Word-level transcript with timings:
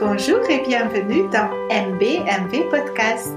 Bonjour 0.00 0.40
et 0.48 0.62
bienvenue 0.66 1.28
dans 1.28 1.50
MBMV 1.68 2.70
Podcast. 2.70 3.36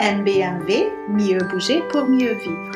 MBMV, 0.00 0.90
mieux 1.08 1.38
bouger 1.48 1.80
pour 1.90 2.06
mieux 2.06 2.32
vivre. 2.32 2.72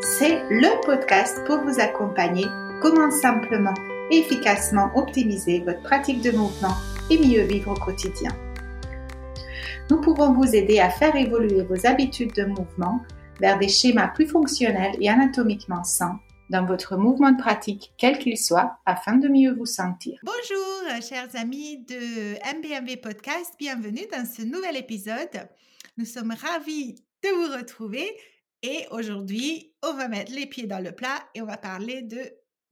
C'est 0.00 0.44
le 0.48 0.80
podcast 0.86 1.44
pour 1.44 1.58
vous 1.62 1.80
accompagner 1.80 2.46
comment 2.80 3.10
simplement 3.10 3.74
et 4.12 4.18
efficacement 4.18 4.92
optimiser 4.94 5.58
votre 5.66 5.82
pratique 5.82 6.22
de 6.22 6.30
mouvement 6.30 6.76
et 7.10 7.18
mieux 7.18 7.42
vivre 7.42 7.72
au 7.72 7.74
quotidien. 7.74 8.30
Nous 9.90 10.00
pouvons 10.00 10.32
vous 10.32 10.54
aider 10.54 10.78
à 10.78 10.90
faire 10.90 11.16
évoluer 11.16 11.62
vos 11.62 11.84
habitudes 11.84 12.34
de 12.36 12.44
mouvement 12.44 13.00
vers 13.40 13.58
des 13.58 13.68
schémas 13.68 14.12
plus 14.14 14.28
fonctionnels 14.28 14.94
et 15.00 15.10
anatomiquement 15.10 15.82
sains 15.82 16.20
dans 16.50 16.64
votre 16.64 16.96
mouvement 16.96 17.32
de 17.32 17.40
pratique, 17.40 17.92
quel 17.98 18.18
qu'il 18.18 18.38
soit, 18.38 18.78
afin 18.86 19.16
de 19.16 19.28
mieux 19.28 19.52
vous 19.52 19.66
sentir. 19.66 20.18
Bonjour, 20.22 21.02
chers 21.02 21.34
amis 21.36 21.78
de 21.84 22.34
MBMV 22.56 22.96
Podcast. 22.96 23.54
Bienvenue 23.58 24.06
dans 24.10 24.24
ce 24.24 24.42
nouvel 24.42 24.76
épisode. 24.76 25.48
Nous 25.96 26.06
sommes 26.06 26.32
ravis 26.32 26.94
de 27.22 27.28
vous 27.28 27.56
retrouver 27.56 28.10
et 28.62 28.86
aujourd'hui, 28.90 29.74
on 29.82 29.92
va 29.94 30.08
mettre 30.08 30.32
les 30.32 30.46
pieds 30.46 30.66
dans 30.66 30.82
le 30.82 30.92
plat 30.92 31.22
et 31.34 31.42
on 31.42 31.46
va 31.46 31.58
parler 31.58 32.02
de 32.02 32.20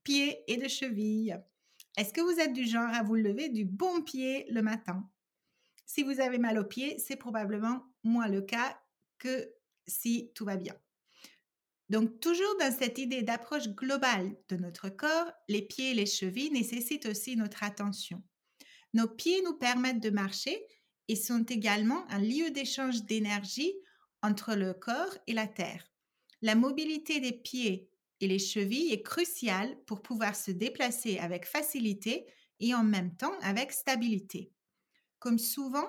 pieds 0.02 0.42
et 0.48 0.56
de 0.56 0.68
chevilles. 0.68 1.36
Est-ce 1.96 2.12
que 2.12 2.20
vous 2.20 2.40
êtes 2.40 2.52
du 2.52 2.66
genre 2.66 2.92
à 2.92 3.02
vous 3.02 3.14
lever 3.14 3.48
du 3.48 3.64
bon 3.64 4.02
pied 4.02 4.46
le 4.50 4.62
matin? 4.62 5.08
Si 5.84 6.02
vous 6.02 6.20
avez 6.20 6.38
mal 6.38 6.58
aux 6.58 6.64
pieds, 6.64 6.98
c'est 6.98 7.16
probablement 7.16 7.84
moins 8.04 8.28
le 8.28 8.40
cas 8.40 8.78
que 9.18 9.52
si 9.86 10.32
tout 10.34 10.44
va 10.44 10.56
bien. 10.56 10.74
Donc, 11.88 12.20
toujours 12.20 12.56
dans 12.58 12.72
cette 12.72 12.98
idée 12.98 13.22
d'approche 13.22 13.68
globale 13.68 14.36
de 14.48 14.56
notre 14.56 14.88
corps, 14.88 15.30
les 15.48 15.62
pieds 15.62 15.92
et 15.92 15.94
les 15.94 16.06
chevilles 16.06 16.50
nécessitent 16.50 17.06
aussi 17.06 17.36
notre 17.36 17.62
attention. 17.62 18.22
Nos 18.92 19.06
pieds 19.06 19.42
nous 19.42 19.54
permettent 19.54 20.02
de 20.02 20.10
marcher 20.10 20.60
et 21.08 21.16
sont 21.16 21.44
également 21.44 22.08
un 22.10 22.18
lieu 22.18 22.50
d'échange 22.50 23.04
d'énergie 23.04 23.72
entre 24.22 24.54
le 24.54 24.74
corps 24.74 25.16
et 25.26 25.32
la 25.32 25.46
terre. 25.46 25.92
La 26.42 26.54
mobilité 26.54 27.20
des 27.20 27.32
pieds 27.32 27.90
et 28.20 28.26
les 28.26 28.38
chevilles 28.38 28.92
est 28.92 29.02
cruciale 29.02 29.76
pour 29.86 30.02
pouvoir 30.02 30.34
se 30.34 30.50
déplacer 30.50 31.18
avec 31.18 31.46
facilité 31.46 32.26
et 32.60 32.74
en 32.74 32.82
même 32.82 33.14
temps 33.16 33.38
avec 33.42 33.72
stabilité. 33.72 34.50
Comme 35.18 35.38
souvent, 35.38 35.88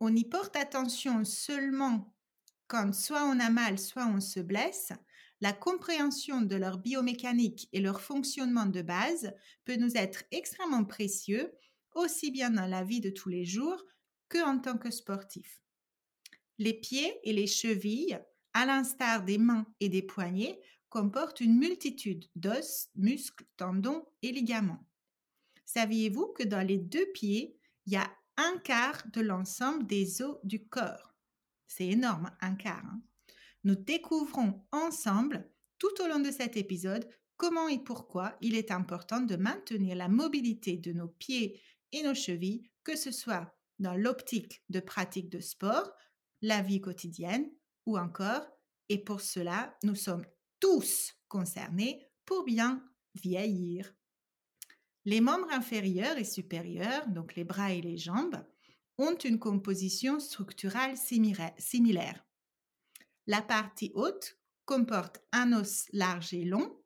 on 0.00 0.14
y 0.14 0.24
porte 0.24 0.56
attention 0.56 1.24
seulement 1.24 2.14
quand 2.66 2.94
soit 2.94 3.24
on 3.24 3.40
a 3.40 3.50
mal, 3.50 3.78
soit 3.78 4.06
on 4.06 4.20
se 4.20 4.40
blesse, 4.40 4.92
la 5.40 5.52
compréhension 5.52 6.40
de 6.40 6.56
leur 6.56 6.78
biomécanique 6.78 7.68
et 7.72 7.80
leur 7.80 8.00
fonctionnement 8.00 8.66
de 8.66 8.82
base 8.82 9.32
peut 9.64 9.76
nous 9.76 9.96
être 9.96 10.24
extrêmement 10.30 10.84
précieux, 10.84 11.52
aussi 11.94 12.30
bien 12.30 12.50
dans 12.50 12.66
la 12.66 12.84
vie 12.84 13.00
de 13.00 13.10
tous 13.10 13.28
les 13.28 13.44
jours 13.44 13.84
que 14.28 14.42
en 14.44 14.58
tant 14.58 14.78
que 14.78 14.90
sportif. 14.90 15.60
Les 16.58 16.74
pieds 16.74 17.18
et 17.24 17.32
les 17.32 17.46
chevilles, 17.46 18.18
à 18.52 18.64
l'instar 18.66 19.24
des 19.24 19.38
mains 19.38 19.66
et 19.80 19.88
des 19.88 20.02
poignets, 20.02 20.60
comportent 20.88 21.40
une 21.40 21.58
multitude 21.58 22.24
d'os, 22.36 22.88
muscles, 22.94 23.44
tendons 23.56 24.06
et 24.22 24.30
ligaments. 24.30 24.86
Saviez-vous 25.64 26.28
que 26.28 26.44
dans 26.44 26.64
les 26.64 26.78
deux 26.78 27.06
pieds, 27.12 27.58
il 27.86 27.94
y 27.94 27.96
a 27.96 28.08
un 28.36 28.58
quart 28.58 29.02
de 29.12 29.20
l'ensemble 29.20 29.86
des 29.86 30.22
os 30.22 30.38
du 30.44 30.64
corps? 30.68 31.12
C'est 31.66 31.88
énorme, 31.88 32.30
un 32.40 32.54
quart. 32.54 32.84
Hein? 32.84 33.02
Nous 33.64 33.74
découvrons 33.74 34.62
ensemble, 34.72 35.50
tout 35.78 36.02
au 36.02 36.06
long 36.06 36.20
de 36.20 36.30
cet 36.30 36.56
épisode, 36.56 37.08
comment 37.36 37.68
et 37.68 37.82
pourquoi 37.82 38.36
il 38.40 38.54
est 38.54 38.70
important 38.70 39.20
de 39.20 39.36
maintenir 39.36 39.96
la 39.96 40.08
mobilité 40.08 40.76
de 40.76 40.92
nos 40.92 41.08
pieds 41.08 41.60
et 41.92 42.02
nos 42.02 42.14
chevilles, 42.14 42.70
que 42.84 42.96
ce 42.96 43.10
soit 43.10 43.54
dans 43.78 43.94
l'optique 43.94 44.62
de 44.68 44.80
pratique 44.80 45.30
de 45.30 45.40
sport, 45.40 45.90
la 46.42 46.62
vie 46.62 46.80
quotidienne 46.80 47.50
ou 47.86 47.98
encore, 47.98 48.46
et 48.88 48.98
pour 48.98 49.20
cela, 49.20 49.76
nous 49.82 49.94
sommes 49.94 50.26
tous 50.60 51.14
concernés 51.28 52.06
pour 52.24 52.44
bien 52.44 52.84
vieillir. 53.14 53.94
Les 55.06 55.20
membres 55.20 55.50
inférieurs 55.52 56.18
et 56.18 56.24
supérieurs, 56.24 57.06
donc 57.08 57.34
les 57.34 57.44
bras 57.44 57.72
et 57.72 57.82
les 57.82 57.98
jambes, 57.98 58.42
ont 58.98 59.16
une 59.16 59.38
composition 59.38 60.20
structurale 60.20 60.96
similaire. 60.96 62.24
La 63.26 63.42
partie 63.42 63.90
haute 63.94 64.38
comporte 64.64 65.22
un 65.32 65.52
os 65.52 65.86
large 65.92 66.34
et 66.34 66.44
long, 66.44 66.78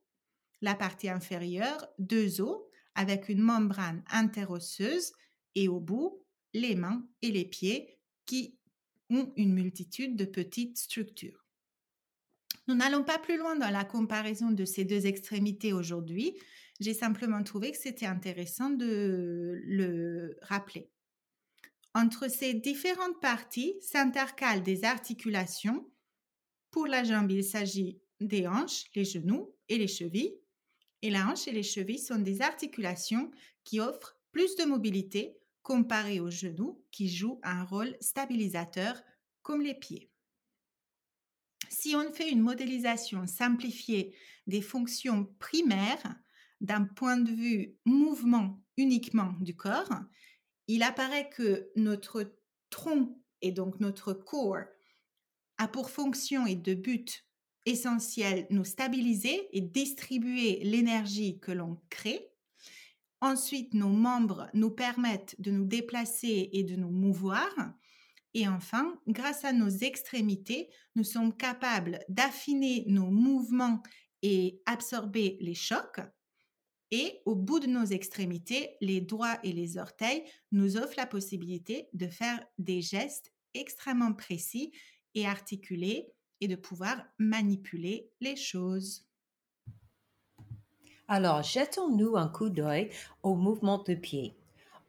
la 0.60 0.74
partie 0.74 1.08
inférieure 1.08 1.88
deux 1.98 2.40
os 2.40 2.62
avec 2.94 3.28
une 3.28 3.40
membrane 3.40 4.02
interosseuse 4.10 5.12
et 5.54 5.68
au 5.68 5.80
bout 5.80 6.24
les 6.54 6.74
mains 6.74 7.06
et 7.22 7.30
les 7.30 7.44
pieds 7.44 7.98
qui 8.26 8.58
ont 9.10 9.32
une 9.36 9.54
multitude 9.54 10.16
de 10.16 10.24
petites 10.24 10.78
structures. 10.78 11.46
Nous 12.66 12.74
n'allons 12.74 13.02
pas 13.02 13.18
plus 13.18 13.38
loin 13.38 13.56
dans 13.56 13.70
la 13.70 13.84
comparaison 13.84 14.50
de 14.50 14.64
ces 14.64 14.84
deux 14.84 15.06
extrémités 15.06 15.72
aujourd'hui. 15.72 16.34
J'ai 16.80 16.94
simplement 16.94 17.42
trouvé 17.42 17.72
que 17.72 17.78
c'était 17.78 18.06
intéressant 18.06 18.70
de 18.70 19.60
le 19.64 20.36
rappeler. 20.42 20.90
Entre 21.94 22.28
ces 22.28 22.54
différentes 22.54 23.20
parties 23.20 23.74
s'intercalent 23.80 24.62
des 24.62 24.84
articulations 24.84 25.90
pour 26.70 26.86
la 26.86 27.04
jambe, 27.04 27.30
il 27.30 27.44
s'agit 27.44 28.00
des 28.20 28.46
hanches, 28.46 28.84
les 28.94 29.04
genoux 29.04 29.54
et 29.68 29.78
les 29.78 29.88
chevilles. 29.88 30.34
Et 31.02 31.10
la 31.10 31.28
hanche 31.28 31.46
et 31.48 31.52
les 31.52 31.62
chevilles 31.62 31.98
sont 31.98 32.18
des 32.18 32.42
articulations 32.42 33.30
qui 33.64 33.80
offrent 33.80 34.16
plus 34.32 34.56
de 34.56 34.64
mobilité 34.64 35.38
comparées 35.62 36.20
aux 36.20 36.30
genoux 36.30 36.82
qui 36.90 37.08
jouent 37.08 37.40
un 37.42 37.64
rôle 37.64 37.96
stabilisateur 38.00 39.00
comme 39.42 39.62
les 39.62 39.74
pieds. 39.74 40.10
Si 41.68 41.94
on 41.94 42.12
fait 42.12 42.30
une 42.30 42.40
modélisation 42.40 43.26
simplifiée 43.26 44.14
des 44.46 44.62
fonctions 44.62 45.26
primaires 45.38 46.16
d'un 46.60 46.84
point 46.84 47.18
de 47.18 47.30
vue 47.30 47.76
mouvement 47.84 48.60
uniquement 48.76 49.34
du 49.40 49.54
corps, 49.54 49.92
il 50.66 50.82
apparaît 50.82 51.28
que 51.30 51.70
notre 51.76 52.34
tronc 52.70 53.18
et 53.42 53.52
donc 53.52 53.80
notre 53.80 54.12
corps 54.12 54.64
a 55.58 55.68
pour 55.68 55.90
fonction 55.90 56.46
et 56.46 56.56
de 56.56 56.74
but 56.74 57.24
essentiel 57.66 58.46
nous 58.50 58.64
stabiliser 58.64 59.48
et 59.52 59.60
distribuer 59.60 60.60
l'énergie 60.62 61.38
que 61.38 61.52
l'on 61.52 61.78
crée. 61.90 62.30
Ensuite, 63.20 63.74
nos 63.74 63.88
membres 63.88 64.48
nous 64.54 64.70
permettent 64.70 65.34
de 65.40 65.50
nous 65.50 65.64
déplacer 65.64 66.50
et 66.52 66.62
de 66.62 66.76
nous 66.76 66.90
mouvoir. 66.90 67.48
Et 68.34 68.46
enfin, 68.46 68.98
grâce 69.08 69.44
à 69.44 69.52
nos 69.52 69.68
extrémités, 69.68 70.70
nous 70.94 71.04
sommes 71.04 71.36
capables 71.36 71.98
d'affiner 72.08 72.84
nos 72.86 73.10
mouvements 73.10 73.82
et 74.22 74.60
absorber 74.66 75.36
les 75.40 75.54
chocs. 75.54 76.00
Et 76.90 77.20
au 77.26 77.34
bout 77.34 77.60
de 77.60 77.66
nos 77.66 77.84
extrémités, 77.84 78.76
les 78.80 79.00
doigts 79.00 79.38
et 79.42 79.52
les 79.52 79.76
orteils 79.76 80.22
nous 80.52 80.76
offrent 80.76 80.96
la 80.96 81.06
possibilité 81.06 81.88
de 81.92 82.06
faire 82.06 82.42
des 82.56 82.80
gestes 82.80 83.32
extrêmement 83.52 84.14
précis 84.14 84.72
et 85.18 85.26
articuler 85.26 86.12
et 86.40 86.46
de 86.46 86.54
pouvoir 86.54 86.96
manipuler 87.18 88.08
les 88.20 88.36
choses. 88.36 89.04
Alors, 91.08 91.42
jetons-nous 91.42 92.16
un 92.16 92.28
coup 92.28 92.50
d'œil 92.50 92.90
au 93.22 93.34
mouvement 93.34 93.82
de 93.82 93.94
pied. 93.94 94.34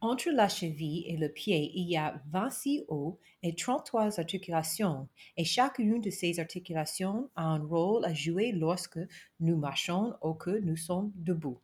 Entre 0.01 0.29
la 0.29 0.47
cheville 0.47 1.03
et 1.07 1.17
le 1.17 1.29
pied, 1.29 1.71
il 1.73 1.89
y 1.89 1.97
a 1.97 2.21
26 2.29 2.85
os 2.89 3.15
et 3.41 3.55
33 3.55 4.19
articulations, 4.19 5.09
et 5.35 5.43
chacune 5.43 5.99
de 5.99 6.09
ces 6.09 6.39
articulations 6.39 7.29
a 7.35 7.43
un 7.43 7.59
rôle 7.59 8.05
à 8.05 8.13
jouer 8.13 8.51
lorsque 8.51 8.99
nous 9.39 9.57
marchons 9.57 10.13
ou 10.21 10.33
que 10.35 10.59
nous 10.59 10.77
sommes 10.77 11.11
debout. 11.15 11.59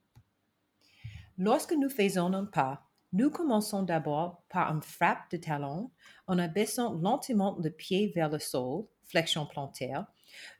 Lorsque 1.37 1.73
nous 1.73 1.89
faisons 1.89 2.33
un 2.33 2.45
pas, 2.45 2.84
nous 3.15 3.29
commençons 3.29 3.81
d'abord 3.81 4.43
par 4.49 4.69
une 4.75 4.81
frappe 4.81 5.31
de 5.31 5.37
talon 5.37 5.89
en 6.27 6.37
abaissant 6.37 6.93
lentement 6.95 7.57
le 7.63 7.69
pied 7.69 8.11
vers 8.13 8.29
le 8.29 8.39
sol, 8.39 8.83
flexion 9.05 9.45
plantaire. 9.45 10.05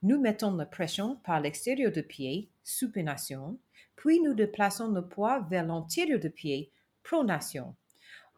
Nous 0.02 0.22
mettons 0.22 0.56
la 0.56 0.66
pression 0.66 1.18
par 1.26 1.42
l'extérieur 1.42 1.92
du 1.92 2.02
pied, 2.02 2.50
supination, 2.64 3.60
puis 3.98 4.22
nous 4.22 4.34
déplaçons 4.34 4.88
le 4.88 5.06
poids 5.06 5.46
vers 5.50 5.66
l'antérieur 5.66 6.18
du 6.18 6.30
pied, 6.30 6.72
pronation, 7.04 7.76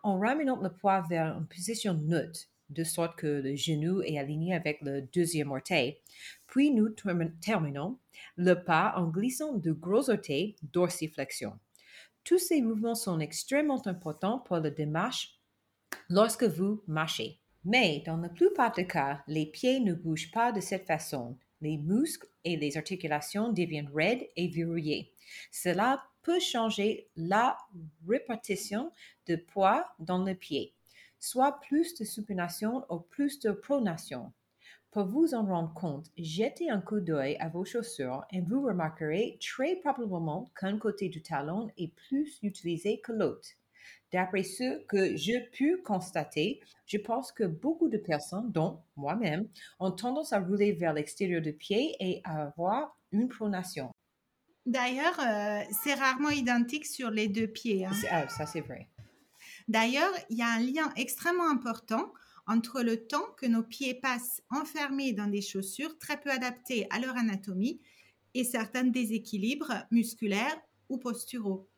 en 0.02 0.18
ramenant 0.18 0.60
le 0.60 0.70
poids 0.70 1.06
vers 1.08 1.38
une 1.38 1.46
position 1.46 1.94
neutre, 1.94 2.40
de 2.72 2.84
sorte 2.84 3.20
que 3.20 3.28
le 3.28 3.56
genou 3.56 4.02
est 4.02 4.18
aligné 4.18 4.56
avec 4.56 4.82
le 4.82 5.04
deuxième 5.14 5.52
orteil. 5.52 6.00
Puis 6.48 6.72
nous 6.72 6.90
terminons 7.40 8.00
le 8.36 8.56
pas 8.56 8.96
en 8.98 9.10
glissant 9.10 9.54
du 9.54 9.76
gros 9.76 10.10
orteil, 10.10 10.56
dorsiflexion. 10.64 11.60
Tous 12.28 12.40
ces 12.40 12.62
mouvements 12.62 12.94
sont 12.94 13.22
extrêmement 13.22 13.88
importants 13.88 14.40
pour 14.40 14.58
la 14.58 14.70
démarche 14.70 15.40
lorsque 16.10 16.44
vous 16.44 16.84
marchez. 16.86 17.40
Mais 17.64 18.04
dans 18.06 18.18
la 18.18 18.28
plupart 18.28 18.74
des 18.74 18.86
cas, 18.86 19.24
les 19.28 19.46
pieds 19.46 19.80
ne 19.80 19.94
bougent 19.94 20.32
pas 20.32 20.52
de 20.52 20.60
cette 20.60 20.86
façon. 20.86 21.38
Les 21.62 21.78
muscles 21.78 22.28
et 22.44 22.58
les 22.58 22.76
articulations 22.76 23.54
deviennent 23.54 23.90
raides 23.96 24.28
et 24.36 24.50
verrouillés. 24.50 25.14
Cela 25.54 26.04
peut 26.22 26.42
changer 26.42 27.08
la 27.16 27.58
répartition 28.06 28.92
de 29.28 29.38
poids 29.38 29.88
dans 29.98 30.22
le 30.26 30.36
pied. 30.36 30.74
soit 31.20 31.62
plus 31.62 31.96
de 31.96 32.04
supination 32.04 32.86
ou 32.90 33.00
plus 33.00 33.40
de 33.40 33.52
pronation. 33.52 34.34
Pour 34.98 35.06
vous 35.06 35.36
en 35.36 35.46
rendre 35.46 35.72
compte, 35.76 36.08
jetez 36.18 36.72
un 36.72 36.82
coup 36.82 37.00
d'œil 37.00 37.38
à 37.40 37.50
vos 37.50 37.64
chaussures 37.64 38.26
et 38.32 38.42
vous 38.42 38.64
remarquerez 38.64 39.38
très 39.40 39.76
probablement 39.76 40.52
qu'un 40.60 40.80
côté 40.80 41.08
du 41.08 41.22
talon 41.22 41.70
est 41.78 41.94
plus 42.08 42.40
utilisé 42.42 43.00
que 43.02 43.12
l'autre. 43.12 43.48
D'après 44.12 44.42
ce 44.42 44.84
que 44.88 45.16
j'ai 45.16 45.42
pu 45.52 45.78
constater, 45.86 46.62
je 46.88 46.98
pense 46.98 47.32
que 47.32 47.44
beaucoup 47.44 47.90
de 47.90 48.00
personnes, 48.00 48.52
dont 48.52 48.80
moi-même, 48.96 49.48
ont 49.80 49.92
tendance 49.92 50.34
à 50.34 50.40
rouler 50.40 50.72
vers 50.72 50.94
l'extérieur 50.94 51.44
du 51.44 51.54
pied 51.54 51.96
et 52.00 52.22
à 52.24 52.46
avoir 52.46 52.98
une 53.12 53.28
pronation. 53.28 53.92
D'ailleurs, 54.66 55.20
euh, 55.20 55.62
c'est 55.84 55.94
rarement 55.94 56.32
identique 56.32 56.88
sur 56.88 57.12
les 57.12 57.28
deux 57.28 57.48
pieds. 57.48 57.86
hein. 57.86 57.92
Ah, 58.10 58.28
ça, 58.30 58.48
c'est 58.48 58.62
vrai. 58.62 58.88
D'ailleurs, 59.68 60.12
il 60.32 60.38
y 60.38 60.42
a 60.42 60.48
un 60.48 60.60
lien 60.60 60.92
extrêmement 60.96 61.52
important 61.52 62.12
entre 62.48 62.82
le 62.82 63.06
temps 63.08 63.28
que 63.38 63.46
nos 63.46 63.64
pieds 63.64 63.94
passent 63.94 64.42
enfermés 64.50 65.14
dans 65.14 65.28
des 65.28 65.42
chaussures 65.42 65.98
très 66.00 66.20
peu 66.20 66.32
adaptées 66.32 66.88
à 66.90 67.00
leur 67.00 67.16
anatomie 67.18 67.82
et 68.34 68.44
certains 68.44 68.86
déséquilibres 68.86 69.86
musculaires 69.92 70.60
ou 70.90 70.98
posturaux. 70.98 71.70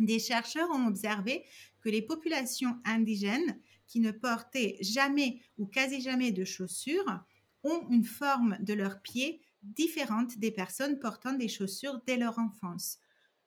Des 0.00 0.18
chercheurs 0.18 0.70
ont 0.70 0.86
observé 0.86 1.44
que 1.80 1.90
les 1.90 2.02
populations 2.02 2.80
indigènes 2.84 3.60
qui 3.86 4.00
ne 4.00 4.10
portaient 4.10 4.78
jamais 4.80 5.40
ou 5.58 5.66
quasi 5.66 6.00
jamais 6.00 6.32
de 6.32 6.44
chaussures 6.44 7.20
ont 7.62 7.86
une 7.90 8.04
forme 8.04 8.56
de 8.60 8.72
leurs 8.72 9.02
pieds 9.02 9.42
différente 9.62 10.38
des 10.38 10.50
personnes 10.50 10.98
portant 10.98 11.34
des 11.34 11.48
chaussures 11.48 12.00
dès 12.06 12.16
leur 12.16 12.38
enfance. 12.38 12.98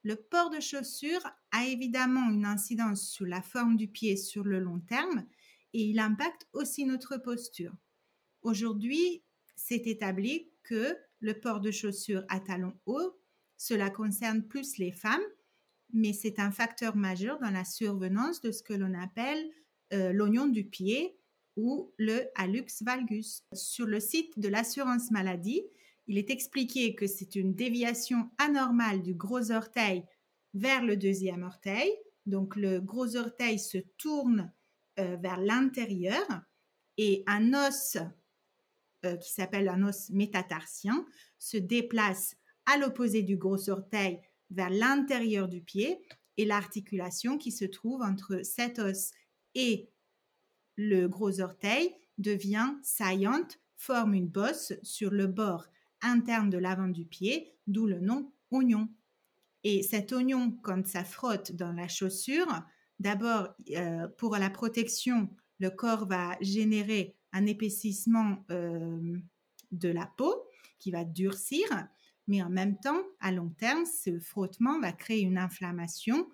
Le 0.03 0.15
port 0.15 0.51
de 0.51 0.59
chaussures 0.59 1.25
a 1.51 1.65
évidemment 1.65 2.29
une 2.29 2.45
incidence 2.45 3.09
sur 3.09 3.25
la 3.25 3.41
forme 3.41 3.75
du 3.75 3.87
pied 3.87 4.15
sur 4.15 4.43
le 4.43 4.59
long 4.59 4.79
terme 4.79 5.25
et 5.75 5.89
il 5.89 5.99
impacte 5.99 6.47
aussi 6.53 6.85
notre 6.85 7.17
posture. 7.17 7.73
Aujourd'hui, 8.43 9.23
c'est 9.57 9.87
établi 9.87 10.49
que 10.63 10.95
le 11.19 11.33
port 11.33 11.59
de 11.59 11.69
chaussures 11.69 12.23
à 12.29 12.39
talons 12.39 12.79
hauts, 12.85 13.19
cela 13.57 13.89
concerne 13.89 14.41
plus 14.41 14.77
les 14.77 14.93
femmes, 14.93 15.25
mais 15.91 16.13
c'est 16.13 16.39
un 16.39 16.51
facteur 16.51 16.95
majeur 16.95 17.39
dans 17.39 17.49
la 17.49 17.65
survenance 17.65 18.39
de 18.39 18.53
ce 18.53 18.63
que 18.63 18.73
l'on 18.73 18.93
appelle 18.93 19.45
euh, 19.91 20.13
l'oignon 20.13 20.45
du 20.47 20.63
pied 20.63 21.17
ou 21.57 21.93
le 21.97 22.21
hallux 22.35 22.81
valgus. 22.81 23.43
Sur 23.51 23.85
le 23.85 23.99
site 23.99 24.39
de 24.39 24.47
l'assurance 24.47 25.11
maladie, 25.11 25.61
il 26.07 26.17
est 26.17 26.29
expliqué 26.29 26.95
que 26.95 27.05
c'est 27.05 27.35
une 27.35 27.53
déviation 27.53 28.29
anormale 28.37 29.01
du 29.01 29.13
gros 29.13 29.51
orteil 29.51 30.05
vers 30.53 30.85
le 30.85 30.95
deuxième 30.95 31.43
orteil. 31.43 31.91
Donc 32.25 32.55
le 32.55 32.79
gros 32.79 33.17
orteil 33.17 33.59
se 33.59 33.79
tourne 33.97 34.53
euh, 34.99 35.17
vers 35.17 35.39
l'intérieur 35.39 36.25
et 36.97 37.23
un 37.27 37.53
os 37.53 37.97
euh, 39.05 39.17
qui 39.17 39.33
s'appelle 39.33 39.69
un 39.69 39.87
os 39.87 40.09
métatarsien 40.11 41.05
se 41.37 41.57
déplace 41.57 42.35
à 42.65 42.77
l'opposé 42.77 43.21
du 43.21 43.37
gros 43.37 43.69
orteil 43.69 44.19
vers 44.49 44.69
l'intérieur 44.69 45.47
du 45.47 45.61
pied 45.61 46.01
et 46.37 46.45
l'articulation 46.45 47.37
qui 47.37 47.51
se 47.51 47.65
trouve 47.65 48.01
entre 48.01 48.41
cet 48.43 48.79
os 48.79 49.11
et 49.53 49.89
le 50.75 51.07
gros 51.07 51.41
orteil 51.41 51.95
devient 52.17 52.75
saillante, 52.83 53.59
forme 53.75 54.13
une 54.13 54.27
bosse 54.27 54.73
sur 54.83 55.11
le 55.11 55.27
bord 55.27 55.67
interne 56.01 56.49
de 56.49 56.57
l'avant 56.57 56.87
du 56.87 57.05
pied, 57.05 57.55
d'où 57.67 57.85
le 57.87 57.99
nom 57.99 58.31
oignon. 58.51 58.89
Et 59.63 59.81
cet 59.83 60.11
oignon, 60.11 60.51
quand 60.63 60.85
ça 60.85 61.03
frotte 61.03 61.53
dans 61.53 61.71
la 61.71 61.87
chaussure, 61.87 62.63
d'abord, 62.99 63.49
euh, 63.71 64.07
pour 64.17 64.37
la 64.37 64.49
protection, 64.49 65.29
le 65.59 65.69
corps 65.69 66.07
va 66.07 66.37
générer 66.41 67.15
un 67.33 67.45
épaississement 67.45 68.45
euh, 68.51 69.17
de 69.71 69.89
la 69.89 70.05
peau 70.17 70.33
qui 70.79 70.91
va 70.91 71.03
durcir, 71.03 71.65
mais 72.27 72.41
en 72.41 72.49
même 72.49 72.79
temps, 72.79 73.01
à 73.19 73.31
long 73.31 73.49
terme, 73.49 73.85
ce 73.85 74.19
frottement 74.19 74.79
va 74.79 74.91
créer 74.91 75.21
une 75.21 75.37
inflammation 75.37 76.29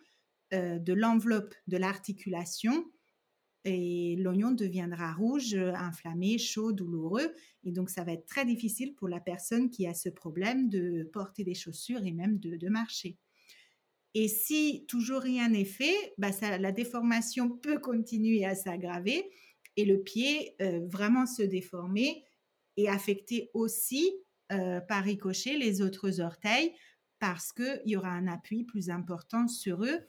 euh, 0.53 0.79
de 0.79 0.93
l'enveloppe 0.93 1.53
de 1.67 1.77
l'articulation 1.77 2.85
et 3.63 4.15
l'oignon 4.17 4.51
deviendra 4.51 5.13
rouge, 5.13 5.53
inflammé, 5.53 6.39
chaud, 6.39 6.71
douloureux. 6.71 7.31
Et 7.63 7.71
donc, 7.71 7.91
ça 7.91 8.03
va 8.03 8.13
être 8.13 8.25
très 8.25 8.43
difficile 8.43 8.95
pour 8.95 9.07
la 9.07 9.19
personne 9.19 9.69
qui 9.69 9.85
a 9.85 9.93
ce 9.93 10.09
problème 10.09 10.67
de 10.67 11.07
porter 11.13 11.43
des 11.43 11.53
chaussures 11.53 12.03
et 12.03 12.11
même 12.11 12.39
de, 12.39 12.55
de 12.55 12.69
marcher. 12.69 13.19
Et 14.13 14.27
si 14.27 14.85
toujours 14.87 15.21
rien 15.21 15.49
n'est 15.49 15.65
fait, 15.65 16.13
bah 16.17 16.31
ça, 16.31 16.57
la 16.57 16.71
déformation 16.71 17.49
peut 17.49 17.79
continuer 17.79 18.45
à 18.45 18.55
s'aggraver 18.55 19.29
et 19.77 19.85
le 19.85 20.01
pied 20.01 20.55
euh, 20.61 20.81
vraiment 20.87 21.25
se 21.25 21.43
déformer 21.43 22.25
et 22.77 22.89
affecter 22.89 23.49
aussi 23.53 24.11
euh, 24.51 24.81
par 24.81 25.03
ricochet 25.03 25.57
les 25.57 25.81
autres 25.81 26.19
orteils 26.19 26.73
parce 27.19 27.53
qu'il 27.53 27.81
y 27.85 27.95
aura 27.95 28.09
un 28.09 28.27
appui 28.27 28.63
plus 28.63 28.89
important 28.89 29.47
sur 29.47 29.83
eux 29.85 29.99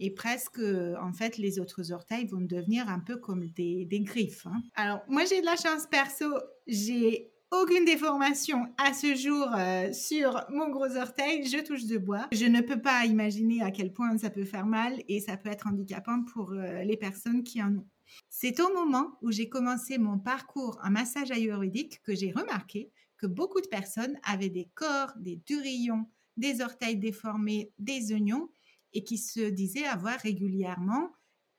et 0.00 0.12
presque, 0.12 0.60
en 0.60 1.12
fait, 1.12 1.38
les 1.38 1.58
autres 1.58 1.90
orteils 1.90 2.26
vont 2.26 2.40
devenir 2.40 2.88
un 2.88 3.00
peu 3.00 3.16
comme 3.16 3.48
des, 3.48 3.84
des 3.84 4.00
griffes. 4.00 4.46
hein. 4.46 4.62
Alors, 4.76 5.00
moi, 5.08 5.24
j'ai 5.24 5.40
de 5.40 5.46
la 5.46 5.56
chance 5.56 5.86
perso, 5.90 6.26
j'ai 6.68 7.32
aucune 7.50 7.84
déformation 7.84 8.66
à 8.76 8.92
ce 8.92 9.14
jour 9.14 9.48
euh, 9.56 9.92
sur 9.92 10.44
mon 10.50 10.68
gros 10.68 10.96
orteil, 10.96 11.46
je 11.46 11.58
touche 11.64 11.86
de 11.86 11.98
bois. 11.98 12.26
Je 12.32 12.44
ne 12.46 12.60
peux 12.60 12.80
pas 12.80 13.06
imaginer 13.06 13.62
à 13.62 13.70
quel 13.70 13.92
point 13.92 14.16
ça 14.18 14.30
peut 14.30 14.44
faire 14.44 14.66
mal 14.66 15.02
et 15.08 15.20
ça 15.20 15.36
peut 15.36 15.48
être 15.48 15.66
handicapant 15.66 16.22
pour 16.24 16.52
euh, 16.52 16.82
les 16.82 16.96
personnes 16.96 17.42
qui 17.42 17.62
en 17.62 17.74
ont. 17.76 17.86
C'est 18.28 18.60
au 18.60 18.72
moment 18.72 19.18
où 19.22 19.30
j'ai 19.30 19.48
commencé 19.48 19.98
mon 19.98 20.18
parcours 20.18 20.78
en 20.82 20.90
massage 20.90 21.30
ayurvédique 21.30 22.02
que 22.02 22.14
j'ai 22.14 22.32
remarqué 22.32 22.90
que 23.16 23.26
beaucoup 23.26 23.60
de 23.60 23.66
personnes 23.66 24.18
avaient 24.22 24.48
des 24.48 24.68
corps, 24.74 25.12
des 25.16 25.36
durillons, 25.46 26.06
des 26.36 26.60
orteils 26.60 26.96
déformés, 26.96 27.72
des 27.78 28.12
oignons 28.12 28.48
et 28.92 29.04
qui 29.04 29.18
se 29.18 29.40
disaient 29.40 29.86
avoir 29.86 30.18
régulièrement 30.20 31.10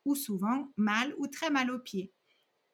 ou 0.06 0.16
souvent 0.16 0.72
mal 0.78 1.14
ou 1.18 1.28
très 1.28 1.50
mal 1.50 1.70
aux 1.70 1.80
pieds. 1.80 2.12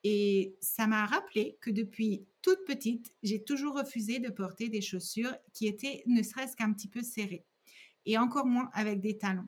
Et 0.08 0.56
ça 0.62 0.86
m'a 0.86 1.08
rappelé 1.08 1.58
que 1.62 1.72
depuis 1.72 2.28
toute 2.44 2.64
petite, 2.68 3.12
j'ai 3.24 3.44
toujours 3.44 3.76
refusé 3.76 4.20
de 4.20 4.30
porter 4.30 4.70
des 4.70 4.80
chaussures 4.80 5.36
qui 5.52 5.66
étaient 5.66 6.04
ne 6.06 6.22
serait-ce 6.22 6.56
qu'un 6.56 6.72
petit 6.74 6.88
peu 6.88 7.02
serrées, 7.02 7.44
et 8.06 8.20
encore 8.20 8.46
moins 8.46 8.70
avec 8.74 9.02
des 9.02 9.18
talons. 9.18 9.48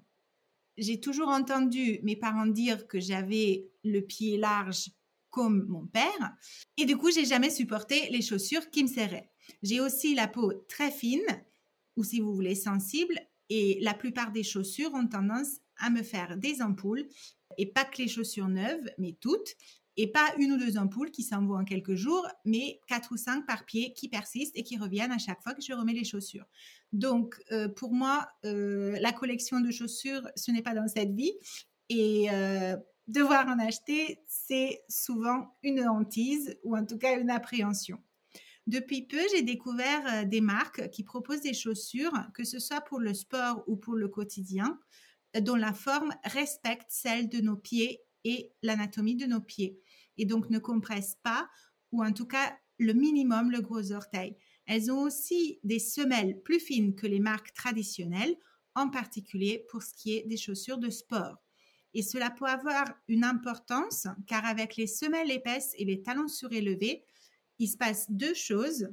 J'ai 0.75 0.99
toujours 0.99 1.27
entendu 1.27 1.99
mes 2.01 2.15
parents 2.15 2.47
dire 2.47 2.87
que 2.87 2.99
j'avais 2.99 3.67
le 3.83 4.01
pied 4.01 4.37
large 4.37 4.89
comme 5.29 5.67
mon 5.67 5.85
père, 5.85 6.35
et 6.75 6.85
du 6.85 6.97
coup, 6.97 7.11
j'ai 7.11 7.25
jamais 7.25 7.51
supporté 7.51 8.09
les 8.09 8.23
chaussures 8.23 8.71
qui 8.71 8.81
me 8.81 8.87
serraient. 8.87 9.29
J'ai 9.61 9.79
aussi 9.79 10.15
la 10.15 10.27
peau 10.27 10.51
très 10.67 10.89
fine, 10.89 11.21
ou 11.97 12.03
si 12.03 12.19
vous 12.19 12.33
voulez 12.33 12.55
sensible, 12.55 13.19
et 13.49 13.77
la 13.81 13.93
plupart 13.93 14.31
des 14.31 14.43
chaussures 14.43 14.95
ont 14.95 15.05
tendance 15.05 15.59
à 15.77 15.91
me 15.91 16.01
faire 16.01 16.35
des 16.35 16.63
ampoules, 16.63 17.07
et 17.59 17.67
pas 17.67 17.85
que 17.85 18.01
les 18.01 18.07
chaussures 18.07 18.49
neuves, 18.49 18.89
mais 18.97 19.15
toutes, 19.21 19.55
et 19.97 20.11
pas 20.11 20.31
une 20.37 20.53
ou 20.53 20.57
deux 20.57 20.77
ampoules 20.77 21.09
qui 21.09 21.23
s'en 21.23 21.43
vont 21.45 21.57
en 21.57 21.65
quelques 21.65 21.95
jours, 21.95 22.25
mais 22.45 22.79
quatre 22.87 23.11
ou 23.11 23.17
cinq 23.17 23.45
par 23.47 23.65
pied 23.65 23.93
qui 23.93 24.07
persistent 24.07 24.55
et 24.55 24.63
qui 24.63 24.77
reviennent 24.77 25.11
à 25.11 25.17
chaque 25.17 25.41
fois 25.41 25.55
que 25.55 25.61
je 25.61 25.73
remets 25.73 25.93
les 25.93 26.03
chaussures. 26.03 26.45
Donc, 26.93 27.35
euh, 27.51 27.67
pour 27.67 27.93
moi, 27.93 28.29
euh, 28.45 28.97
la 29.01 29.11
collection 29.11 29.59
de 29.59 29.71
chaussures, 29.71 30.21
ce 30.35 30.51
n'est 30.51 30.61
pas 30.61 30.75
dans 30.75 30.87
cette 30.87 31.13
vie. 31.13 31.33
Et 31.89 32.29
euh, 32.31 32.77
devoir 33.07 33.47
en 33.47 33.57
acheter, 33.57 34.21
c'est 34.27 34.83
souvent 34.87 35.57
une 35.63 35.87
hantise 35.87 36.55
ou 36.63 36.77
en 36.77 36.85
tout 36.85 36.99
cas 36.99 37.19
une 37.19 37.31
appréhension. 37.31 37.97
Depuis 38.67 39.01
peu, 39.01 39.21
j'ai 39.33 39.41
découvert 39.41 40.27
des 40.27 40.41
marques 40.41 40.89
qui 40.89 41.03
proposent 41.03 41.41
des 41.41 41.53
chaussures, 41.53 42.13
que 42.33 42.43
ce 42.43 42.59
soit 42.59 42.81
pour 42.81 42.99
le 42.99 43.13
sport 43.13 43.63
ou 43.65 43.77
pour 43.77 43.95
le 43.95 44.09
quotidien, 44.09 44.77
dont 45.39 45.55
la 45.55 45.73
forme 45.73 46.13
respecte 46.25 46.87
celle 46.89 47.29
de 47.29 47.39
nos 47.39 47.55
pieds 47.55 48.01
et 48.25 48.51
l'anatomie 48.61 49.15
de 49.15 49.25
nos 49.25 49.39
pieds, 49.39 49.79
et 50.17 50.25
donc 50.25 50.49
ne 50.49 50.59
compressent 50.59 51.17
pas, 51.23 51.49
ou 51.91 52.03
en 52.03 52.11
tout 52.11 52.25
cas 52.25 52.57
le 52.79 52.93
minimum, 52.93 53.51
le 53.51 53.61
gros 53.61 53.91
orteil. 53.91 54.35
Elles 54.65 54.91
ont 54.91 55.01
aussi 55.01 55.59
des 55.63 55.79
semelles 55.79 56.41
plus 56.41 56.59
fines 56.59 56.95
que 56.95 57.07
les 57.07 57.19
marques 57.19 57.53
traditionnelles, 57.53 58.35
en 58.75 58.89
particulier 58.89 59.65
pour 59.69 59.81
ce 59.81 59.93
qui 59.93 60.15
est 60.15 60.27
des 60.27 60.37
chaussures 60.37 60.77
de 60.77 60.89
sport. 60.89 61.37
Et 61.93 62.03
cela 62.03 62.29
peut 62.29 62.45
avoir 62.45 62.85
une 63.07 63.23
importance, 63.23 64.07
car 64.27 64.45
avec 64.45 64.75
les 64.75 64.87
semelles 64.87 65.31
épaisses 65.31 65.73
et 65.77 65.85
les 65.85 66.03
talons 66.03 66.27
surélevés, 66.27 67.03
il 67.59 67.67
se 67.67 67.77
passe 67.77 68.11
deux 68.11 68.35
choses. 68.35 68.89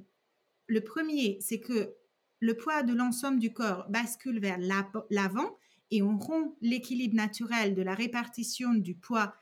Le 0.67 0.81
premier, 0.81 1.39
c'est 1.41 1.61
que 1.61 1.95
le 2.41 2.57
poids 2.57 2.83
de 2.83 2.95
l'ensemble 2.95 3.39
du 3.39 3.53
corps 3.53 3.87
bascule 3.91 4.41
vers 4.41 4.59
l'avant 5.11 5.59
et 5.91 6.03
on 6.03 6.19
rompt 6.19 6.57
l'équilibre 6.61 7.15
naturel 7.15 7.75
de 7.75 7.83
la 7.83 7.95
répartition 7.95 8.75
du 8.75 8.95
poids 8.95 9.35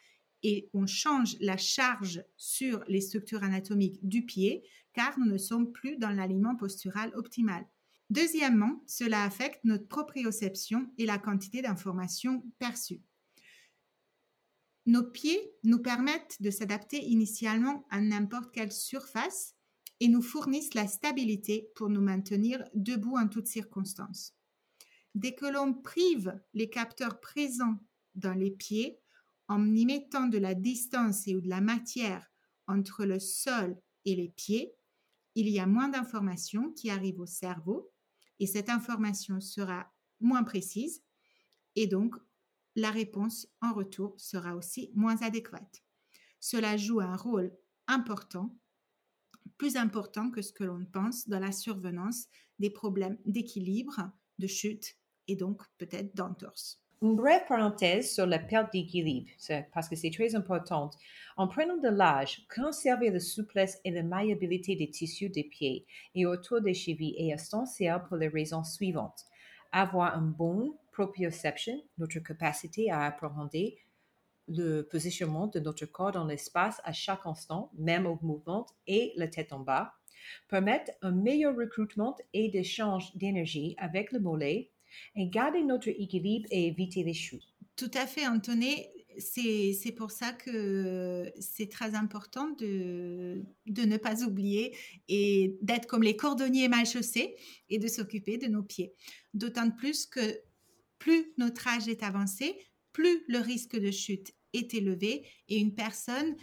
et 0.43 0.69
on 0.73 0.87
change 0.87 1.37
la 1.41 1.57
charge 1.57 2.25
sur 2.37 2.85
les 2.89 3.01
structures 3.01 3.43
anatomiques 3.43 3.99
du 4.03 4.25
pied 4.25 4.65
car 4.93 5.19
nous 5.19 5.27
ne 5.27 5.39
sommes 5.39 5.73
plus 5.73 5.97
dans 5.97 6.11
l'aliment 6.11 6.57
postural 6.57 7.13
optimal. 7.15 7.67
Deuxièmement, 8.11 8.83
cela 8.87 9.25
affecte 9.25 9.65
notre 9.65 9.89
proprioception 9.89 10.93
et 10.99 11.07
la 11.07 11.19
quantité 11.19 11.63
d'informations 11.63 12.45
perçues. 12.59 13.01
Nos 14.85 15.05
pieds 15.05 15.53
nous 15.63 15.79
permettent 15.79 16.43
de 16.43 16.51
s'adapter 16.51 17.03
initialement 17.05 17.87
à 17.89 18.01
n'importe 18.01 18.53
quelle 18.53 18.73
surface 18.73 19.55
et 20.01 20.09
nous 20.09 20.23
fournissent 20.23 20.75
la 20.75 20.89
stabilité 20.89 21.71
pour 21.77 21.89
nous 21.89 22.01
maintenir 22.01 22.65
debout 22.75 23.17
en 23.17 23.29
toutes 23.29 23.47
circonstances. 23.47 24.35
Dès 25.15 25.35
que 25.35 25.47
l'on 25.47 25.73
prive 25.73 26.39
les 26.53 26.69
capteurs 26.69 27.21
présents 27.21 27.79
dans 28.15 28.35
les 28.35 28.51
pieds, 28.51 28.99
en 29.49 29.75
y 29.75 29.85
mettant 29.87 30.27
de 30.27 30.39
la 30.39 30.55
distance 30.55 31.27
et 31.27 31.35
ou 31.35 31.41
de 31.41 31.49
la 31.49 31.61
matière 31.61 32.31
entre 32.67 33.05
le 33.05 33.19
sol 33.19 33.77
et 34.05 34.15
les 34.17 34.29
pieds, 34.29 34.75
il 35.35 35.49
y 35.49 35.59
a 35.59 35.67
moins 35.67 35.89
d'informations 35.89 36.73
qui 36.73 36.91
arrivent 36.91 37.21
au 37.21 37.27
cerveau 37.27 37.93
et 38.39 38.47
cette 38.47 38.69
information 38.69 39.41
sera 39.41 39.93
moins 40.21 40.45
précise 40.45 41.03
et 41.75 41.87
donc 41.87 42.17
la 42.77 42.91
réponse 42.91 43.47
en 43.61 43.73
retour 43.73 44.19
sera 44.19 44.57
aussi 44.57 44.91
moins 44.95 45.21
adéquate. 45.23 45.83
Cela 46.41 46.77
joue 46.77 47.01
un 47.01 47.17
rôle 47.17 47.53
important, 47.87 48.59
plus 49.59 49.77
important 49.77 50.31
que 50.31 50.43
ce 50.43 50.53
que 50.53 50.65
l'on 50.65 50.85
pense 50.87 51.29
dans 51.29 51.39
la 51.39 51.53
survenance 51.53 52.27
des 52.59 52.71
problèmes 52.71 53.19
d'équilibre, 53.25 54.11
de 54.39 54.47
chute 54.47 54.97
et 55.29 55.37
donc 55.37 55.63
peut-être 55.79 56.15
d'entorse. 56.15 56.82
Une 57.03 57.17
brève 57.17 57.45
parenthèse 57.49 58.15
sur 58.15 58.27
la 58.27 58.39
perte 58.39 58.73
d'équilibre, 58.73 59.29
parce 59.75 59.89
que 59.89 59.97
c'est 59.97 60.13
très 60.13 60.37
important. 60.37 60.91
En 61.37 61.49
prenant 61.49 61.77
de 61.77 61.89
l'âge, 61.89 62.47
conserver 62.55 63.11
la 63.11 63.19
souplesse 63.19 63.81
et 63.85 63.91
la 63.91 64.05
malléabilité 64.05 64.77
des 64.77 64.89
tissus 64.89 65.29
des 65.29 65.43
pieds 65.43 65.85
et 66.15 66.27
autour 66.27 66.61
des 66.61 66.75
chevilles 66.75 67.17
est 67.19 67.35
essentiel 67.35 68.01
pour 68.07 68.19
les 68.19 68.29
raisons 68.29 68.63
suivantes. 68.63 69.25
Avoir 69.73 70.17
un 70.17 70.23
bon 70.23 70.79
proprioception, 70.93 71.83
notre 71.99 72.21
capacité 72.21 72.93
à 72.93 73.01
appréhender 73.01 73.79
le 74.47 74.83
positionnement 74.83 75.49
de 75.49 75.59
notre 75.59 75.87
corps 75.87 76.13
dans 76.13 76.27
l'espace 76.27 76.81
à 76.85 76.93
chaque 76.93 77.27
instant, 77.27 77.73
même 77.77 78.07
au 78.07 78.17
mouvement 78.23 78.67
et 78.87 79.13
la 79.17 79.27
tête 79.27 79.53
en 79.53 79.59
bas, 79.59 79.95
permettre 80.47 80.93
un 81.03 81.11
meilleur 81.11 81.57
recrutement 81.57 82.17
et 82.33 82.49
d'échange 82.49 83.17
d'énergie 83.17 83.75
avec 83.79 84.13
le 84.13 84.21
mollet 84.21 84.72
et 85.17 85.29
garder 85.29 85.63
notre 85.63 85.89
équilibre 85.89 86.47
et 86.51 86.67
éviter 86.67 87.03
les 87.03 87.15
chutes. 87.15 87.43
Tout 87.77 87.91
à 87.95 88.07
fait, 88.07 88.27
Anthony. 88.27 88.77
C'est 89.19 89.95
pour 89.95 90.11
ça 90.11 90.33
que 90.33 91.31
c'est 91.39 91.69
très 91.69 91.95
important 91.95 92.49
de, 92.59 93.45
de 93.67 93.83
ne 93.83 93.99
pas 93.99 94.23
oublier 94.25 94.75
et 95.09 95.59
d'être 95.61 95.87
comme 95.87 96.03
les 96.03 96.17
cordonniers 96.17 96.69
mal 96.69 96.87
chaussés 96.87 97.37
et 97.69 97.79
de 97.79 97.89
s'occuper 97.89 98.39
de 98.39 98.47
nos 98.47 98.63
pieds. 98.63 98.95
D'autant 99.35 99.71
plus 99.71 100.07
que 100.07 100.41
plus 100.99 101.35
notre 101.37 101.69
âge 101.69 101.89
est 101.89 102.03
avancé, 102.03 102.57
plus 102.93 103.23
le 103.29 103.39
risque 103.39 103.79
de 103.79 103.91
chute 103.91 104.33
est 104.55 104.73
élevé 104.73 105.27
et 105.49 105.59
une 105.59 105.75
personne 105.75 106.35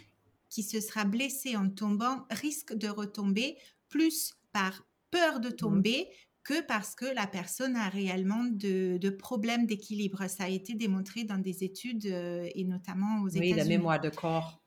qui 0.48 0.62
se 0.62 0.80
sera 0.80 1.04
blessée 1.04 1.56
en 1.56 1.70
tombant 1.70 2.26
risque 2.30 2.74
de 2.74 2.88
retomber 2.88 3.56
plus 3.88 4.34
par 4.52 4.86
peur 5.10 5.40
de 5.40 5.50
tomber 5.50 6.08
que 6.42 6.62
parce 6.62 6.94
que 6.94 7.04
la 7.04 7.26
personne 7.26 7.76
a 7.76 7.88
réellement 7.88 8.44
de, 8.44 9.10
problèmes 9.10 9.66
d'équilibre. 9.66 10.26
Ça 10.28 10.44
a 10.44 10.48
été 10.48 10.74
démontré 10.74 11.24
dans 11.24 11.38
des 11.38 11.64
études 11.64 12.06
euh, 12.06 12.48
et 12.54 12.64
notamment 12.64 13.22
aux 13.22 13.28
États-Unis. 13.28 13.52
Oui, 13.52 13.58
la 13.58 13.64
mémoire 13.64 14.00
de 14.00 14.08
corps. 14.08 14.60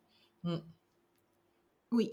Mmh. 0.44 0.56
Oui. 1.92 2.12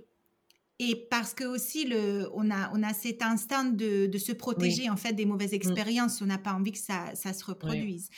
Et 0.79 1.07
parce 1.11 1.35
que 1.35 1.45
aussi, 1.45 1.85
le, 1.85 2.31
on, 2.33 2.51
a, 2.51 2.71
on 2.73 2.83
a 2.83 2.95
cet 2.95 3.23
instinct 3.23 3.65
de, 3.65 4.11
se 4.17 4.33
protéger 4.33 4.89
en 4.89 4.97
fait 4.97 5.13
des 5.13 5.27
mauvaises 5.27 5.53
mmh. 5.53 5.57
expériences. 5.57 6.23
On 6.23 6.27
n'a 6.27 6.39
pas 6.39 6.55
envie 6.55 6.73
que 6.73 6.79
ça, 6.79 7.15
ça 7.15 7.33
se 7.35 7.45
reproduise. 7.45 8.09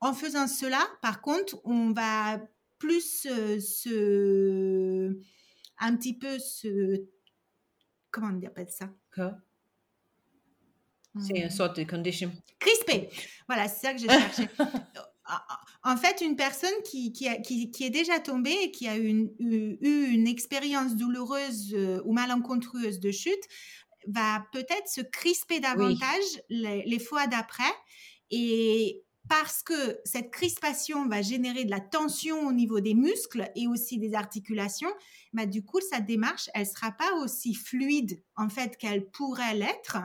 En 0.00 0.12
faisant 0.12 0.48
cela, 0.48 0.84
par 1.00 1.20
contre, 1.20 1.60
on 1.64 1.92
va 1.92 2.40
plus 2.78 3.26
euh, 3.26 3.60
se... 3.60 5.18
un 5.78 5.96
petit 5.96 6.16
peu 6.16 6.38
se... 6.38 7.04
Comment 8.10 8.36
on 8.36 8.46
appelle 8.46 8.70
ça? 8.70 8.90
C'est 11.20 11.38
une 11.38 11.46
mmh. 11.46 11.50
sorte 11.50 11.78
de 11.78 11.84
condition. 11.84 12.32
Crispé. 12.58 13.08
Voilà, 13.48 13.68
c'est 13.68 13.86
ça 13.86 13.94
que 13.94 14.00
j'ai 14.00 14.08
cherché. 14.08 14.48
en 15.84 15.96
fait, 15.96 16.20
une 16.20 16.36
personne 16.36 16.82
qui, 16.84 17.12
qui, 17.12 17.70
qui, 17.70 17.84
est 17.84 17.90
déjà 17.90 18.20
tombée 18.20 18.56
et 18.62 18.70
qui 18.70 18.88
a 18.88 18.96
eu 18.96 19.06
une, 19.06 19.30
eu, 19.38 20.10
une 20.10 20.26
expérience 20.26 20.96
douloureuse 20.96 21.74
euh, 21.74 22.00
ou 22.04 22.12
malencontreuse 22.12 23.00
de 23.00 23.10
chute 23.10 23.42
va 24.06 24.44
peut-être 24.52 24.88
se 24.88 25.00
crisper 25.00 25.60
davantage 25.60 26.42
les, 26.48 26.98
fois 26.98 27.26
d'après 27.26 27.72
et 28.30 29.02
parce 29.28 29.62
que 29.62 29.98
cette 30.04 30.30
crispation 30.30 31.06
va 31.08 31.22
générer 31.22 31.64
de 31.64 31.70
la 31.70 31.80
tension 31.80 32.46
au 32.46 32.52
niveau 32.52 32.80
des 32.80 32.94
muscles 32.94 33.50
et 33.54 33.66
aussi 33.66 33.98
des 33.98 34.14
articulations, 34.14 34.92
bah 35.32 35.46
du 35.46 35.64
coup, 35.64 35.80
sa 35.80 36.00
démarche, 36.00 36.48
elle 36.54 36.66
sera 36.66 36.92
pas 36.92 37.12
aussi 37.22 37.54
fluide 37.54 38.22
en 38.36 38.48
fait 38.48 38.76
qu'elle 38.76 39.10
pourrait 39.10 39.54
l'être 39.54 39.98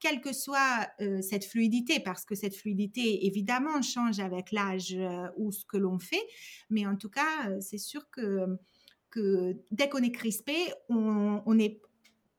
quelle 0.00 0.20
que 0.20 0.32
soit 0.32 0.88
euh, 1.00 1.20
cette 1.20 1.44
fluidité, 1.44 2.00
parce 2.00 2.24
que 2.24 2.34
cette 2.34 2.56
fluidité, 2.56 3.26
évidemment, 3.26 3.82
change 3.82 4.18
avec 4.18 4.50
l'âge 4.50 4.94
euh, 4.94 5.28
ou 5.36 5.52
ce 5.52 5.64
que 5.64 5.76
l'on 5.76 5.98
fait, 5.98 6.22
mais 6.70 6.86
en 6.86 6.96
tout 6.96 7.10
cas, 7.10 7.48
euh, 7.50 7.60
c'est 7.60 7.78
sûr 7.78 8.08
que, 8.10 8.58
dès 9.70 9.88
qu'on 9.88 10.02
est 10.02 10.12
crispé, 10.12 10.54
on, 10.88 11.58
est 11.58 11.80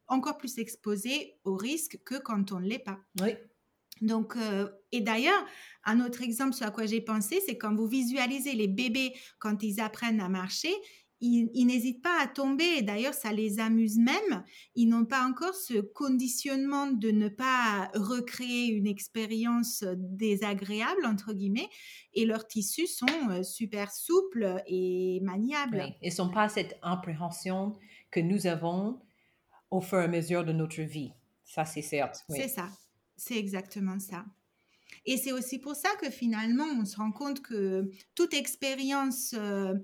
encore 0.07 0.37
plus 0.37 0.57
exposé 0.57 1.35
au 1.43 1.55
risque 1.55 1.99
que 2.03 2.15
quand 2.15 2.51
on 2.51 2.59
ne 2.59 2.67
l'est 2.67 2.79
pas. 2.79 2.99
Oui. 3.21 3.35
Donc, 4.01 4.35
et 4.91 5.01
d'ailleurs, 5.01 5.45
un 5.85 6.03
autre 6.03 6.21
exemple 6.21 6.53
sur 6.53 6.65
à 6.65 6.71
quoi 6.71 6.85
j'ai 6.85 7.01
pensé, 7.01 7.39
c'est 7.45 7.57
quand 7.57 7.75
vous 7.75 7.87
visualisez 7.87 8.53
les 8.53 8.67
bébés 8.67 9.13
quand 9.39 9.63
ils 9.63 9.79
apprennent 9.79 10.19
à 10.19 10.27
marcher, 10.27 10.73
ils, 11.21 11.65
n'hésitent 11.65 12.01
pas 12.01 12.19
à 12.21 12.27
tomber. 12.27 12.81
D'ailleurs, 12.81 13.13
ça 13.13 13.31
les 13.31 13.59
amuse 13.59 13.97
même. 13.97 14.43
Ils 14.75 14.87
n'ont 14.87 15.05
pas 15.05 15.25
encore 15.25 15.53
ce 15.53 15.79
conditionnement 15.79 16.87
de 16.87 17.11
ne 17.11 17.29
pas 17.29 17.91
recréer 17.93 18.67
une 18.67 18.87
expérience 18.87 19.83
désagréable, 19.97 21.05
entre 21.05 21.33
guillemets. 21.33 21.69
Et 22.13 22.25
leurs 22.25 22.47
tissus 22.47 22.87
sont 22.87 23.05
euh, 23.29 23.43
super 23.43 23.91
souples 23.91 24.63
et 24.65 25.19
maniables. 25.21 25.95
Ils 26.01 26.13
n'ont 26.17 26.31
pas 26.31 26.49
cette 26.49 26.77
appréhension 26.81 27.73
que 28.09 28.19
nous 28.19 28.47
avons 28.47 28.99
au 29.69 29.79
fur 29.79 29.99
et 29.99 30.05
à 30.05 30.07
mesure 30.07 30.43
de 30.43 30.51
notre 30.51 30.81
vie. 30.81 31.13
Ça, 31.43 31.65
c'est 31.65 31.81
certes. 31.81 32.23
C'est 32.29 32.47
ça. 32.47 32.67
C'est 33.23 33.37
exactement 33.37 33.99
ça. 33.99 34.25
Et 35.05 35.15
c'est 35.15 35.31
aussi 35.31 35.59
pour 35.59 35.75
ça 35.75 35.89
que 36.01 36.09
finalement, 36.09 36.65
on 36.79 36.85
se 36.85 36.97
rend 36.97 37.11
compte 37.11 37.43
que 37.43 37.91
toute 38.15 38.33
expérience 38.33 39.35
euh, 39.37 39.75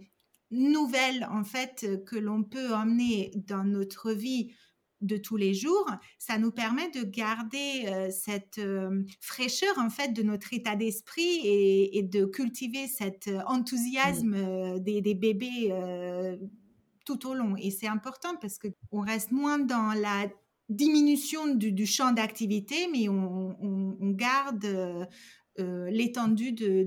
nouvelles 0.49 1.27
en 1.29 1.43
fait 1.43 2.03
que 2.07 2.15
l'on 2.15 2.43
peut 2.43 2.73
emmener 2.73 3.31
dans 3.35 3.63
notre 3.63 4.11
vie 4.11 4.55
de 5.01 5.17
tous 5.17 5.37
les 5.37 5.53
jours, 5.53 5.85
ça 6.17 6.39
nous 6.39 6.49
permet 6.51 6.89
de 6.89 7.03
garder 7.03 7.85
euh, 7.85 8.09
cette 8.09 8.57
euh, 8.57 9.03
fraîcheur 9.21 9.77
en 9.77 9.91
fait 9.91 10.13
de 10.13 10.23
notre 10.23 10.51
état 10.51 10.75
d'esprit 10.75 11.41
et, 11.43 12.01
de 12.01 12.25
cultiver 12.25 12.87
cet 12.87 13.29
enthousiasme 13.45 14.79
des, 14.79 15.13
bébés 15.13 15.71
tout 17.05 17.27
au 17.27 17.35
long. 17.35 17.55
Et 17.55 17.69
c'est 17.69 17.87
important 17.87 18.35
parce 18.41 18.57
que 18.57 18.69
on 18.91 19.01
reste 19.01 19.31
moins 19.31 19.59
dans 19.59 19.93
la 19.93 20.27
diminution 20.69 21.55
du, 21.55 21.85
champ 21.85 22.11
d'activité, 22.11 22.87
mais 22.91 23.07
on, 23.09 23.57
on 23.61 24.11
garde 24.11 25.07
euh, 25.59 25.89
l'étendue 25.89 26.51
de, 26.51 26.83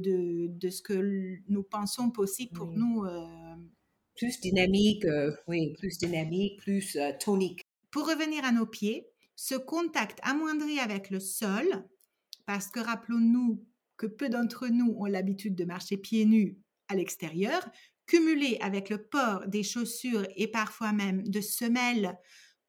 de, 0.47 0.71
ce 0.71 0.81
que 0.81 1.41
nous 1.49 1.63
pensons 1.65 2.11
possible 2.11 2.53
pour 2.53 2.69
nous. 2.69 3.05
Euh, 3.05 3.27
plus 4.15 4.41
dynamique, 4.41 5.05
euh, 5.07 5.33
oui, 5.49 5.75
plus 5.77 5.99
dynamique, 5.99 6.61
plus 6.61 6.97
tonique. 7.19 7.65
Pour 7.91 8.07
revenir 8.09 8.45
à 8.45 8.53
nos 8.53 8.67
pieds, 8.67 9.09
ce 9.35 9.57
contact 9.57 10.21
amoindri 10.23 10.79
avec 10.79 11.11
le 11.11 11.19
sol, 11.19 11.67
parce 12.47 12.69
que 12.69 12.79
rappelons-nous 12.79 13.67
que 13.97 14.07
peu 14.07 14.29
d'entre 14.29 14.69
nous 14.69 14.95
ont 14.99 15.07
l'habitude 15.07 15.57
de 15.57 15.65
marcher 15.65 15.97
pieds 15.97 16.25
nus 16.25 16.57
à 16.87 16.95
l'extérieur, 16.95 17.69
cumulé 18.07 18.57
avec 18.61 18.89
le 18.89 19.03
port 19.03 19.49
des 19.49 19.65
chaussures 19.65 20.29
et 20.37 20.47
parfois 20.47 20.93
même 20.93 21.27
de 21.27 21.41
semelles 21.41 22.17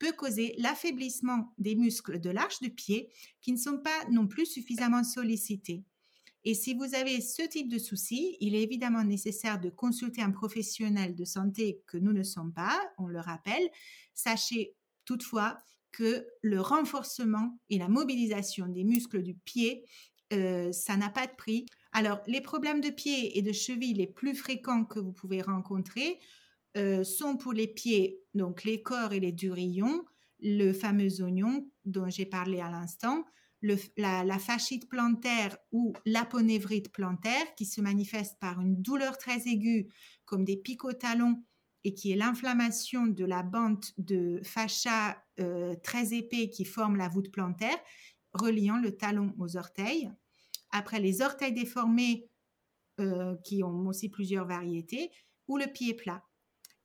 causer 0.08 0.56
l'affaiblissement 0.58 1.54
des 1.58 1.76
muscles 1.76 2.20
de 2.20 2.30
l'arche 2.30 2.60
du 2.60 2.70
pied 2.70 3.10
qui 3.42 3.52
ne 3.52 3.58
sont 3.58 3.78
pas 3.78 4.06
non 4.10 4.28
plus 4.28 4.46
suffisamment 4.46 5.04
sollicités. 5.04 5.84
Et 6.44 6.56
si 6.56 6.74
vous 6.74 6.96
avez 6.96 7.22
ce 7.22 7.44
type 7.44 7.70
de 7.70 7.78
souci, 7.78 8.36
il 8.40 8.56
est 8.56 8.64
évidemment 8.64 9.04
nécessaire 9.04 9.60
de 9.60 9.70
consulter 9.70 10.22
un 10.22 10.32
professionnel 10.32 11.16
de 11.16 11.26
santé 11.26 11.84
que 11.86 11.98
nous 11.98 12.14
ne 12.14 12.24
sommes 12.24 12.54
pas, 12.54 12.80
on 12.98 13.08
le 13.08 13.20
rappelle. 13.20 13.70
Sachez 14.16 14.76
toutefois 15.06 15.60
que 15.92 16.26
le 16.42 16.60
renforcement 16.60 17.60
et 17.70 17.78
la 17.78 17.90
mobilisation 17.90 18.68
des 18.68 18.84
muscles 18.84 19.22
du 19.22 19.36
pied, 19.36 19.86
euh, 20.34 20.72
ça 20.72 20.98
n'a 20.98 21.10
pas 21.10 21.28
de 21.28 21.36
prix. 21.36 21.66
Alors, 21.92 22.22
les 22.26 22.42
problèmes 22.42 22.82
de 22.82 22.90
pied 22.90 23.38
et 23.38 23.42
de 23.42 23.52
cheville 23.52 23.94
les 23.94 24.08
plus 24.08 24.34
fréquents 24.34 24.86
que 24.86 25.00
vous 25.00 25.12
pouvez 25.12 25.42
rencontrer 25.42 26.20
euh, 26.78 27.04
sont 27.04 27.38
pour 27.38 27.54
les 27.54 27.68
pieds, 27.68 28.22
donc 28.34 28.64
les 28.64 28.82
corps 28.82 29.14
et 29.14 29.20
les 29.20 29.32
durillons, 29.32 30.06
le 30.40 30.74
fameux 30.74 31.22
oignon 31.22 31.70
dont 31.86 32.10
j'ai 32.10 32.26
parlé 32.26 32.60
à 32.62 32.70
l'instant, 32.70 33.26
la, 33.98 34.40
fascite 34.40 34.90
plantaire 34.90 35.58
ou 35.72 35.94
l'aponévrite 36.06 36.92
plantaire 36.92 37.54
qui 37.56 37.66
se 37.66 37.82
manifeste 37.82 38.40
par 38.40 38.60
une 38.60 38.82
douleur 38.82 39.18
très 39.18 39.48
aiguë 39.48 39.90
comme 40.26 40.44
des 40.44 40.58
pics 40.58 40.84
au 40.84 40.94
talon 40.94 41.44
et 41.84 41.94
qui 41.94 42.12
est 42.12 42.16
l'inflammation 42.16 43.08
de 43.08 43.26
la 43.26 43.44
bande 43.44 43.84
de 43.98 44.42
fascia 44.44 45.22
euh, 45.40 45.76
très 45.84 46.14
épais 46.14 46.50
qui 46.50 46.66
forme 46.66 46.96
la 46.96 47.08
voûte 47.08 47.32
plantaire 47.32 47.78
reliant 48.34 48.78
le 48.78 48.96
talon 48.96 49.34
aux 49.40 49.58
orteils. 49.58 50.12
Après 50.72 51.00
les 51.00 51.22
orteils 51.22 51.54
déformés 51.54 52.30
euh, 53.00 53.36
qui 53.44 53.64
ont 53.64 53.88
aussi 53.88 54.10
plusieurs 54.10 54.48
variétés 54.48 55.12
ou 55.48 55.58
le 55.58 55.68
pied 55.68 55.94
plat. 55.94 56.24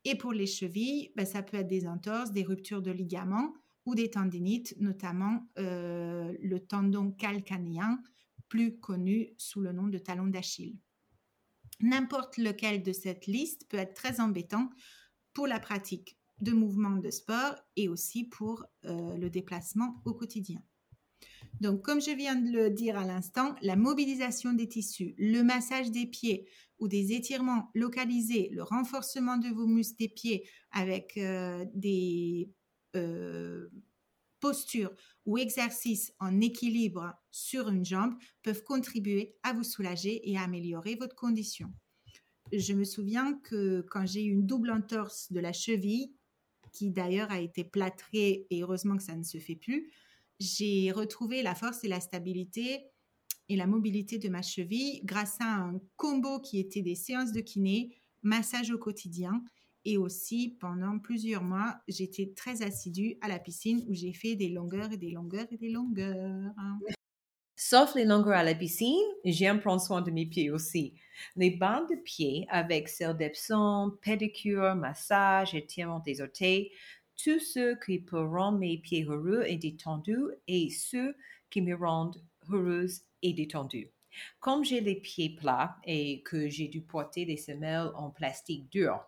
Et 0.08 0.14
pour 0.14 0.32
les 0.32 0.46
chevilles, 0.46 1.10
ben, 1.16 1.26
ça 1.26 1.42
peut 1.42 1.56
être 1.56 1.66
des 1.66 1.88
entorses, 1.88 2.30
des 2.30 2.44
ruptures 2.44 2.80
de 2.80 2.92
ligaments 2.92 3.52
ou 3.86 3.96
des 3.96 4.08
tendinites, 4.08 4.76
notamment 4.78 5.50
euh, 5.58 6.32
le 6.40 6.60
tendon 6.60 7.10
calcanéen, 7.10 8.00
plus 8.48 8.78
connu 8.78 9.34
sous 9.36 9.60
le 9.60 9.72
nom 9.72 9.88
de 9.88 9.98
talon 9.98 10.28
d'Achille. 10.28 10.78
N'importe 11.80 12.38
lequel 12.38 12.84
de 12.84 12.92
cette 12.92 13.26
liste 13.26 13.68
peut 13.68 13.78
être 13.78 13.94
très 13.94 14.20
embêtant 14.20 14.70
pour 15.32 15.48
la 15.48 15.58
pratique 15.58 16.16
de 16.40 16.52
mouvements 16.52 16.98
de 16.98 17.10
sport 17.10 17.56
et 17.74 17.88
aussi 17.88 18.22
pour 18.22 18.64
euh, 18.84 19.16
le 19.16 19.28
déplacement 19.28 20.00
au 20.04 20.14
quotidien. 20.14 20.62
Donc, 21.60 21.82
comme 21.82 22.00
je 22.00 22.10
viens 22.10 22.36
de 22.36 22.50
le 22.50 22.70
dire 22.70 22.98
à 22.98 23.04
l'instant, 23.04 23.54
la 23.62 23.76
mobilisation 23.76 24.52
des 24.52 24.68
tissus, 24.68 25.14
le 25.18 25.42
massage 25.42 25.90
des 25.90 26.06
pieds 26.06 26.48
ou 26.78 26.88
des 26.88 27.12
étirements 27.12 27.70
localisés, 27.74 28.50
le 28.52 28.62
renforcement 28.62 29.38
de 29.38 29.48
vos 29.48 29.66
muscles 29.66 29.96
des 29.98 30.08
pieds 30.08 30.48
avec 30.70 31.16
euh, 31.16 31.64
des 31.74 32.50
euh, 32.94 33.68
postures 34.40 34.92
ou 35.24 35.38
exercices 35.38 36.12
en 36.20 36.40
équilibre 36.40 37.14
sur 37.30 37.68
une 37.68 37.84
jambe 37.84 38.14
peuvent 38.42 38.62
contribuer 38.62 39.36
à 39.42 39.52
vous 39.52 39.64
soulager 39.64 40.28
et 40.30 40.36
à 40.36 40.42
améliorer 40.42 40.94
votre 40.96 41.14
condition. 41.14 41.72
Je 42.52 42.74
me 42.74 42.84
souviens 42.84 43.34
que 43.42 43.84
quand 43.90 44.06
j'ai 44.06 44.24
eu 44.24 44.30
une 44.30 44.46
double 44.46 44.70
entorse 44.70 45.32
de 45.32 45.40
la 45.40 45.52
cheville, 45.52 46.12
qui 46.72 46.90
d'ailleurs 46.90 47.30
a 47.30 47.40
été 47.40 47.64
plâtrée 47.64 48.46
et 48.50 48.62
heureusement 48.62 48.96
que 48.96 49.02
ça 49.02 49.16
ne 49.16 49.22
se 49.22 49.38
fait 49.38 49.56
plus, 49.56 49.90
j'ai 50.38 50.92
retrouvé 50.92 51.42
la 51.42 51.54
force 51.54 51.84
et 51.84 51.88
la 51.88 52.00
stabilité 52.00 52.86
et 53.48 53.56
la 53.56 53.66
mobilité 53.66 54.18
de 54.18 54.28
ma 54.28 54.42
cheville 54.42 55.00
grâce 55.04 55.40
à 55.40 55.46
un 55.46 55.80
combo 55.96 56.40
qui 56.40 56.58
était 56.58 56.82
des 56.82 56.94
séances 56.94 57.32
de 57.32 57.40
kiné, 57.40 58.00
massage 58.22 58.70
au 58.70 58.78
quotidien 58.78 59.42
et 59.86 59.96
aussi, 59.98 60.56
pendant 60.60 60.98
plusieurs 60.98 61.44
mois, 61.44 61.76
j'étais 61.86 62.32
très 62.34 62.62
assidue 62.62 63.18
à 63.20 63.28
la 63.28 63.38
piscine 63.38 63.84
où 63.88 63.94
j'ai 63.94 64.12
fait 64.12 64.34
des 64.34 64.48
longueurs 64.48 64.90
et 64.90 64.96
des 64.96 65.10
longueurs 65.10 65.46
et 65.52 65.56
des 65.56 65.70
longueurs. 65.70 66.52
Sauf 67.54 67.94
les 67.94 68.04
longueurs 68.04 68.38
à 68.38 68.42
la 68.42 68.56
piscine, 68.56 69.06
j'aime 69.24 69.60
prendre 69.60 69.80
soin 69.80 70.02
de 70.02 70.10
mes 70.10 70.26
pieds 70.26 70.50
aussi. 70.50 70.94
Les 71.36 71.52
bandes 71.52 71.88
de 71.88 71.94
pieds 72.02 72.46
avec 72.50 72.88
celle 72.88 73.16
d'Epsom, 73.16 73.96
pédicure, 74.02 74.74
massage, 74.74 75.54
étirement 75.54 76.00
des 76.00 76.20
orteils, 76.20 76.72
tout 77.16 77.38
ce 77.38 77.74
qui 77.84 78.04
rendre 78.10 78.58
mes 78.58 78.78
pieds 78.78 79.04
heureux 79.04 79.44
et 79.46 79.56
détendus 79.56 80.30
et 80.48 80.70
ceux 80.70 81.16
qui 81.50 81.62
me 81.62 81.74
rendent 81.74 82.22
heureuse 82.50 83.02
et 83.22 83.32
détendue. 83.32 83.90
Comme 84.40 84.64
j'ai 84.64 84.80
les 84.80 84.96
pieds 84.96 85.30
plats 85.30 85.76
et 85.84 86.22
que 86.22 86.48
j'ai 86.48 86.68
dû 86.68 86.80
porter 86.80 87.26
des 87.26 87.36
semelles 87.36 87.90
en 87.94 88.10
plastique 88.10 88.70
dur, 88.70 89.00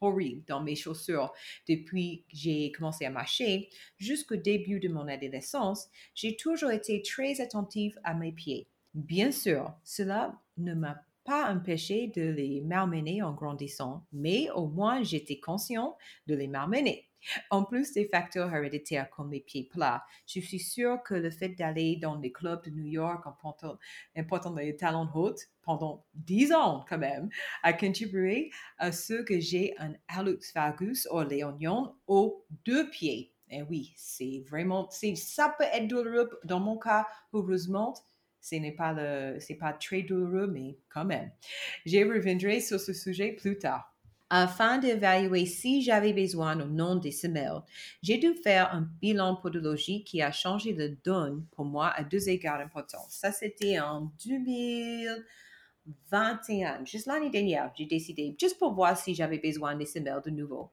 horrible 0.00 0.42
dans 0.46 0.62
mes 0.62 0.76
chaussures 0.76 1.32
depuis 1.68 2.24
que 2.30 2.36
j'ai 2.36 2.72
commencé 2.72 3.04
à 3.04 3.10
marcher 3.10 3.68
jusqu'au 3.98 4.36
début 4.36 4.80
de 4.80 4.88
mon 4.88 5.08
adolescence, 5.08 5.88
j'ai 6.14 6.36
toujours 6.36 6.70
été 6.70 7.02
très 7.02 7.40
attentive 7.40 7.98
à 8.04 8.14
mes 8.14 8.32
pieds. 8.32 8.66
Bien 8.94 9.30
sûr, 9.30 9.72
cela 9.84 10.40
ne 10.56 10.74
m'a 10.74 11.04
pas 11.24 11.52
empêché 11.52 12.08
de 12.08 12.22
les 12.22 12.60
malmener 12.62 13.22
en 13.22 13.32
grandissant, 13.32 14.06
mais 14.12 14.50
au 14.50 14.66
moins 14.66 15.02
j'étais 15.02 15.38
conscient 15.38 15.96
de 16.26 16.34
les 16.34 16.48
malmener. 16.48 17.09
En 17.50 17.64
plus 17.64 17.92
des 17.92 18.06
facteurs 18.06 18.54
héréditaires 18.54 19.10
comme 19.10 19.30
les 19.30 19.40
pieds 19.40 19.64
plats, 19.64 20.04
je 20.26 20.40
suis 20.40 20.58
sûre 20.58 21.02
que 21.02 21.14
le 21.14 21.30
fait 21.30 21.50
d'aller 21.50 21.96
dans 21.96 22.16
les 22.16 22.32
clubs 22.32 22.62
de 22.64 22.70
New 22.70 22.86
York 22.86 23.26
en 23.26 23.32
portant, 23.32 23.78
en 24.16 24.50
des 24.54 24.76
talons 24.76 25.08
hauts 25.14 25.34
pendant 25.62 26.04
dix 26.14 26.52
ans 26.52 26.84
quand 26.88 26.98
même 26.98 27.28
a 27.62 27.72
contribué 27.72 28.50
à 28.78 28.92
ce 28.92 29.22
que 29.22 29.38
j'ai 29.38 29.74
un 29.78 29.94
valgus 30.54 31.06
ou 31.10 31.16
oignons 31.16 31.94
aux 32.06 32.44
deux 32.64 32.88
pieds. 32.90 33.34
Et 33.50 33.62
oui, 33.62 33.92
c'est 33.96 34.44
vraiment, 34.48 34.88
ça 34.90 35.54
peut 35.58 35.64
être 35.72 35.88
douloureux 35.88 36.30
dans 36.44 36.60
mon 36.60 36.78
cas, 36.78 37.06
heureusement. 37.32 37.94
Ce 38.40 38.54
n'est 38.54 38.72
pas, 38.72 38.94
pas 39.58 39.72
très 39.74 40.02
douloureux, 40.02 40.46
mais 40.46 40.78
quand 40.88 41.04
même. 41.04 41.30
Je 41.84 41.98
reviendrai 41.98 42.60
sur 42.60 42.80
ce 42.80 42.94
sujet 42.94 43.32
plus 43.32 43.58
tard. 43.58 43.89
Afin 44.32 44.78
d'évaluer 44.78 45.44
si 45.44 45.82
j'avais 45.82 46.12
besoin 46.12 46.60
ou 46.60 46.66
non 46.66 46.94
des 46.94 47.10
semelles, 47.10 47.62
j'ai 48.00 48.16
dû 48.16 48.32
faire 48.34 48.72
un 48.72 48.82
bilan 49.00 49.34
podologique 49.34 50.06
qui 50.06 50.22
a 50.22 50.30
changé 50.30 50.72
le 50.72 50.90
donne 51.04 51.44
pour 51.50 51.64
moi 51.64 51.88
à 51.88 52.04
deux 52.04 52.28
égards 52.28 52.60
importants. 52.60 53.04
Ça, 53.08 53.32
c'était 53.32 53.80
en 53.80 54.12
2021, 54.24 56.84
juste 56.84 57.06
l'année 57.06 57.30
dernière, 57.30 57.72
j'ai 57.76 57.86
décidé, 57.86 58.36
juste 58.40 58.60
pour 58.60 58.72
voir 58.72 58.96
si 58.96 59.16
j'avais 59.16 59.40
besoin 59.40 59.74
des 59.74 59.86
semelles 59.86 60.22
de 60.24 60.30
nouveau. 60.30 60.70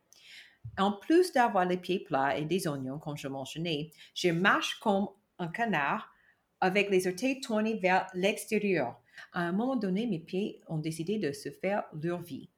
En 0.78 0.92
plus 0.92 1.34
d'avoir 1.34 1.66
les 1.66 1.78
pieds 1.78 2.02
plats 2.02 2.38
et 2.38 2.46
des 2.46 2.68
oignons, 2.68 3.00
comme 3.00 3.18
je 3.18 3.28
mentionnais, 3.28 3.90
je 4.14 4.30
marche 4.30 4.78
comme 4.80 5.08
un 5.40 5.48
canard 5.48 6.14
avec 6.62 6.92
les 6.92 7.08
orteils 7.08 7.42
tournés 7.42 7.78
vers 7.78 8.06
l'extérieur. 8.14 9.02
À 9.34 9.42
un 9.42 9.52
moment 9.52 9.78
donné, 9.78 10.06
mes 10.06 10.20
pieds 10.20 10.62
ont 10.68 10.78
décidé 10.78 11.18
de 11.18 11.32
se 11.32 11.50
faire 11.50 11.86
leur 12.04 12.22
vie. 12.22 12.50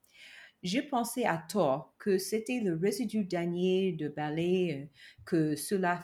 J'ai 0.61 0.81
pensé 0.81 1.23
à 1.23 1.37
tort 1.37 1.95
que 1.97 2.17
c'était 2.17 2.59
le 2.59 2.75
résidu 2.75 3.23
dernier 3.23 3.93
de 3.93 4.09
balai 4.09 4.81
euh, 4.81 4.85
que 5.23 5.55
cela 5.55 6.03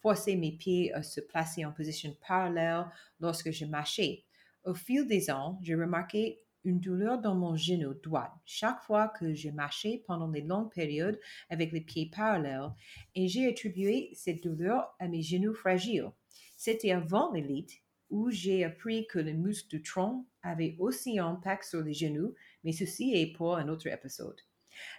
forçait 0.00 0.36
mes 0.36 0.52
pieds 0.52 0.94
à 0.94 1.02
se 1.02 1.20
placer 1.20 1.66
en 1.66 1.72
position 1.72 2.16
parallèle 2.26 2.86
lorsque 3.20 3.50
je 3.50 3.66
marchais. 3.66 4.24
Au 4.64 4.72
fil 4.72 5.06
des 5.06 5.30
ans, 5.30 5.58
j'ai 5.60 5.74
remarqué 5.74 6.40
une 6.64 6.80
douleur 6.80 7.20
dans 7.20 7.34
mon 7.34 7.54
genou 7.54 7.92
droit 7.92 8.32
chaque 8.46 8.80
fois 8.82 9.08
que 9.08 9.34
je 9.34 9.50
marchais 9.50 10.02
pendant 10.06 10.28
des 10.28 10.40
longues 10.40 10.72
périodes 10.72 11.20
avec 11.50 11.70
les 11.72 11.80
pieds 11.82 12.10
parallèles 12.14 12.70
et 13.14 13.28
j'ai 13.28 13.46
attribué 13.46 14.10
cette 14.14 14.42
douleur 14.42 14.94
à 15.00 15.08
mes 15.08 15.22
genoux 15.22 15.54
fragiles. 15.54 16.10
C'était 16.56 16.92
avant 16.92 17.30
l'élite 17.32 17.82
où 18.08 18.30
j'ai 18.30 18.64
appris 18.64 19.06
que 19.06 19.18
les 19.18 19.34
muscles 19.34 19.68
du 19.68 19.82
tronc 19.82 20.26
avaient 20.42 20.76
aussi 20.78 21.18
un 21.18 21.28
impact 21.28 21.64
sur 21.64 21.82
les 21.82 21.94
genoux 21.94 22.34
mais 22.64 22.72
ceci 22.72 23.12
est 23.14 23.32
pour 23.34 23.56
un 23.56 23.68
autre 23.68 23.86
épisode. 23.86 24.40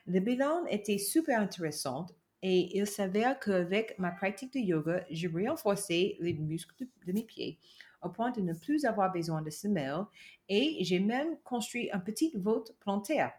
Le 0.06 0.20
bilan 0.20 0.66
était 0.68 0.98
super 0.98 1.40
intéressant 1.40 2.08
et 2.42 2.78
il 2.78 2.86
s'avère 2.86 3.40
qu'avec 3.40 3.98
ma 4.00 4.12
pratique 4.12 4.54
de 4.54 4.60
yoga, 4.60 5.06
j'ai 5.10 5.28
renforcé 5.28 6.18
les 6.20 6.34
muscles 6.34 6.86
de, 7.08 7.14
mes 7.14 7.24
pieds 7.24 7.60
au 8.02 8.10
point 8.10 8.32
de 8.32 8.42
ne 8.42 8.54
plus 8.54 8.84
avoir 8.86 9.12
besoin 9.12 9.42
de 9.42 9.50
semelles 9.50 10.04
et 10.50 10.78
j'ai 10.82 11.00
même 11.00 11.38
construit 11.44 11.90
un 11.94 12.00
petit 12.00 12.34
vote 12.36 12.76
plantaire 12.82 13.32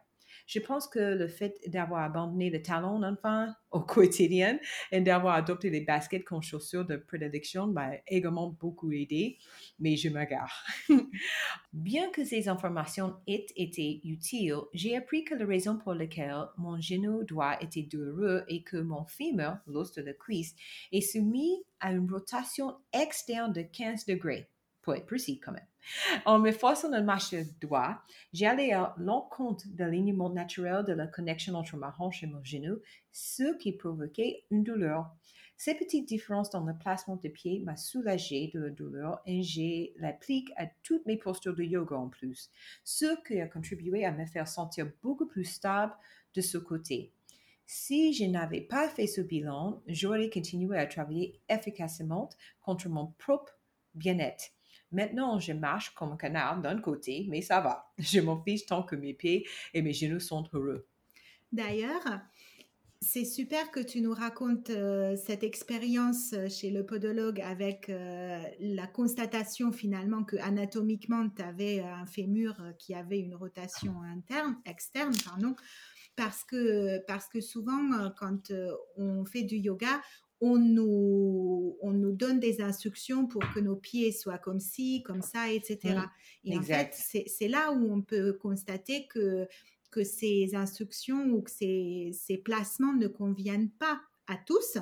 je 0.46 0.58
pense 0.58 0.86
que 0.88 0.98
le 0.98 1.28
fait 1.28 1.58
d'avoir 1.66 2.02
abandonné 2.02 2.50
le 2.50 2.62
talon 2.62 3.02
enfin 3.02 3.54
au 3.70 3.80
quotidien 3.80 4.58
et 4.92 5.00
d'avoir 5.00 5.34
adopté 5.34 5.68
les 5.68 5.80
baskets 5.80 6.24
comme 6.24 6.42
chaussures 6.42 6.84
de 6.84 6.96
prédilection 6.96 7.66
m'a 7.66 7.92
également 8.06 8.48
beaucoup 8.48 8.92
aidé, 8.92 9.38
mais 9.78 9.96
je 9.96 10.08
m'agare. 10.08 10.64
Bien 11.72 12.08
que 12.10 12.24
ces 12.24 12.48
informations 12.48 13.16
aient 13.26 13.46
été 13.56 14.00
utiles, 14.04 14.60
j'ai 14.72 14.96
appris 14.96 15.24
que 15.24 15.34
la 15.34 15.44
raison 15.44 15.76
pour 15.76 15.94
laquelle 15.94 16.44
mon 16.56 16.80
genou 16.80 17.24
droit 17.24 17.56
était 17.60 17.82
douloureux 17.82 18.44
et 18.48 18.62
que 18.62 18.76
mon 18.76 19.04
fémur, 19.06 19.58
l'os 19.66 19.92
de 19.92 20.02
la 20.02 20.12
cuisse, 20.12 20.54
est 20.92 21.00
soumis 21.00 21.64
à 21.80 21.92
une 21.92 22.10
rotation 22.10 22.76
externe 22.92 23.52
de 23.52 23.62
15 23.62 24.06
degrés, 24.06 24.48
pour 24.84 24.94
être 24.94 25.06
précis 25.06 25.40
quand 25.40 25.52
même. 25.52 25.66
En 26.24 26.38
me 26.38 26.52
forçant 26.52 26.92
à 26.92 27.00
marcher 27.00 27.46
droit, 27.60 28.02
j'allais 28.32 28.72
à 28.72 28.94
l'encontre 28.98 29.66
de 29.68 29.84
l'alignement 29.84 30.30
naturel 30.30 30.84
de 30.84 30.92
la 30.92 31.06
connexion 31.06 31.54
entre 31.54 31.76
ma 31.76 31.94
hanche 31.98 32.22
et 32.22 32.26
mon 32.26 32.42
genou, 32.44 32.78
ce 33.12 33.56
qui 33.58 33.72
provoquait 33.72 34.44
une 34.50 34.62
douleur. 34.62 35.10
Ces 35.56 35.74
petites 35.74 36.08
différences 36.08 36.50
dans 36.50 36.64
le 36.64 36.76
placement 36.76 37.16
des 37.16 37.28
pieds 37.28 37.60
m'a 37.60 37.76
soulagé 37.76 38.50
de 38.52 38.60
la 38.60 38.70
douleur 38.70 39.20
et 39.24 39.42
j'ai 39.42 39.94
l'applique 39.96 40.50
à 40.56 40.66
toutes 40.82 41.06
mes 41.06 41.16
postures 41.16 41.54
de 41.54 41.62
yoga 41.62 41.96
en 41.96 42.08
plus, 42.08 42.50
ce 42.82 43.06
qui 43.26 43.40
a 43.40 43.46
contribué 43.46 44.04
à 44.04 44.12
me 44.12 44.26
faire 44.26 44.48
sentir 44.48 44.90
beaucoup 45.02 45.26
plus 45.26 45.44
stable 45.44 45.94
de 46.34 46.40
ce 46.40 46.58
côté. 46.58 47.12
Si 47.66 48.12
je 48.12 48.24
n'avais 48.24 48.60
pas 48.60 48.88
fait 48.88 49.06
ce 49.06 49.20
bilan, 49.20 49.80
j'aurais 49.86 50.28
continué 50.28 50.76
à 50.76 50.86
travailler 50.86 51.40
efficacement 51.48 52.28
contre 52.60 52.88
mon 52.88 53.06
propre 53.18 53.58
bien-être. 53.94 54.53
Maintenant, 54.94 55.40
je 55.40 55.52
marche 55.52 55.92
comme 55.94 56.12
un 56.12 56.16
canard 56.16 56.60
d'un 56.60 56.80
côté, 56.80 57.26
mais 57.28 57.42
ça 57.42 57.60
va. 57.60 57.92
Je 57.98 58.20
m'en 58.20 58.40
fiche 58.42 58.64
tant 58.64 58.84
que 58.84 58.94
mes 58.94 59.12
pieds 59.12 59.46
et 59.74 59.82
mes 59.82 59.92
genoux 59.92 60.20
sont 60.20 60.44
heureux. 60.52 60.86
D'ailleurs, 61.52 62.20
c'est 63.00 63.24
super 63.24 63.70
que 63.70 63.80
tu 63.80 64.00
nous 64.00 64.14
racontes 64.14 64.70
euh, 64.70 65.16
cette 65.16 65.42
expérience 65.42 66.34
chez 66.48 66.70
le 66.70 66.86
podologue 66.86 67.40
avec 67.40 67.90
euh, 67.90 68.40
la 68.60 68.86
constatation 68.86 69.72
finalement 69.72 70.24
que 70.24 70.36
anatomiquement 70.36 71.28
tu 71.28 71.42
avais 71.42 71.80
un 71.80 72.06
fémur 72.06 72.56
qui 72.78 72.94
avait 72.94 73.18
une 73.18 73.34
rotation 73.34 74.00
interne, 74.02 74.56
externe, 74.64 75.12
pardon, 75.24 75.54
parce 76.16 76.44
que, 76.44 77.04
parce 77.06 77.28
que 77.28 77.40
souvent 77.40 78.10
quand 78.16 78.52
on 78.96 79.24
fait 79.24 79.42
du 79.42 79.56
yoga, 79.56 80.00
on 80.44 80.58
nous, 80.58 81.76
on 81.80 81.92
nous 81.92 82.12
donne 82.12 82.38
des 82.38 82.60
instructions 82.60 83.26
pour 83.26 83.42
que 83.54 83.60
nos 83.60 83.76
pieds 83.76 84.12
soient 84.12 84.38
comme 84.38 84.60
ci, 84.60 85.02
comme 85.02 85.22
ça, 85.22 85.50
etc. 85.50 86.00
Et 86.44 86.56
en 86.58 86.62
fait, 86.62 86.94
c'est 86.94 87.48
là 87.48 87.72
où 87.72 87.92
on 87.92 88.02
peut 88.02 88.34
constater 88.34 89.06
que 89.06 89.46
que 89.90 90.02
ces 90.02 90.56
instructions 90.56 91.24
ou 91.30 91.42
que 91.42 91.52
ces, 91.52 92.10
ces 92.12 92.36
placements 92.36 92.94
ne 92.94 93.06
conviennent 93.06 93.70
pas 93.70 94.00
à 94.26 94.36
tous 94.36 94.76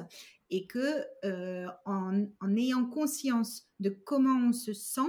et 0.52 0.66
que 0.66 1.02
euh, 1.24 1.66
en, 1.86 2.26
en, 2.40 2.56
ayant 2.56 2.84
conscience 2.84 3.66
de 3.80 3.88
comment 3.88 4.48
on 4.48 4.52
se 4.52 4.74
sent, 4.74 5.00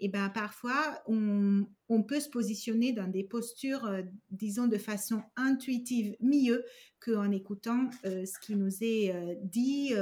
et 0.00 0.06
eh 0.06 0.08
ben 0.08 0.30
parfois 0.30 1.02
on, 1.06 1.66
on, 1.90 2.02
peut 2.02 2.18
se 2.18 2.30
positionner 2.30 2.92
dans 2.92 3.06
des 3.06 3.22
postures, 3.22 3.84
euh, 3.84 4.02
disons 4.30 4.66
de 4.66 4.78
façon 4.78 5.22
intuitive 5.36 6.16
mieux 6.20 6.64
qu'en 6.98 7.30
écoutant 7.30 7.90
euh, 8.06 8.24
ce 8.24 8.38
qui 8.38 8.56
nous 8.56 8.72
est 8.82 9.38
dit, 9.42 9.92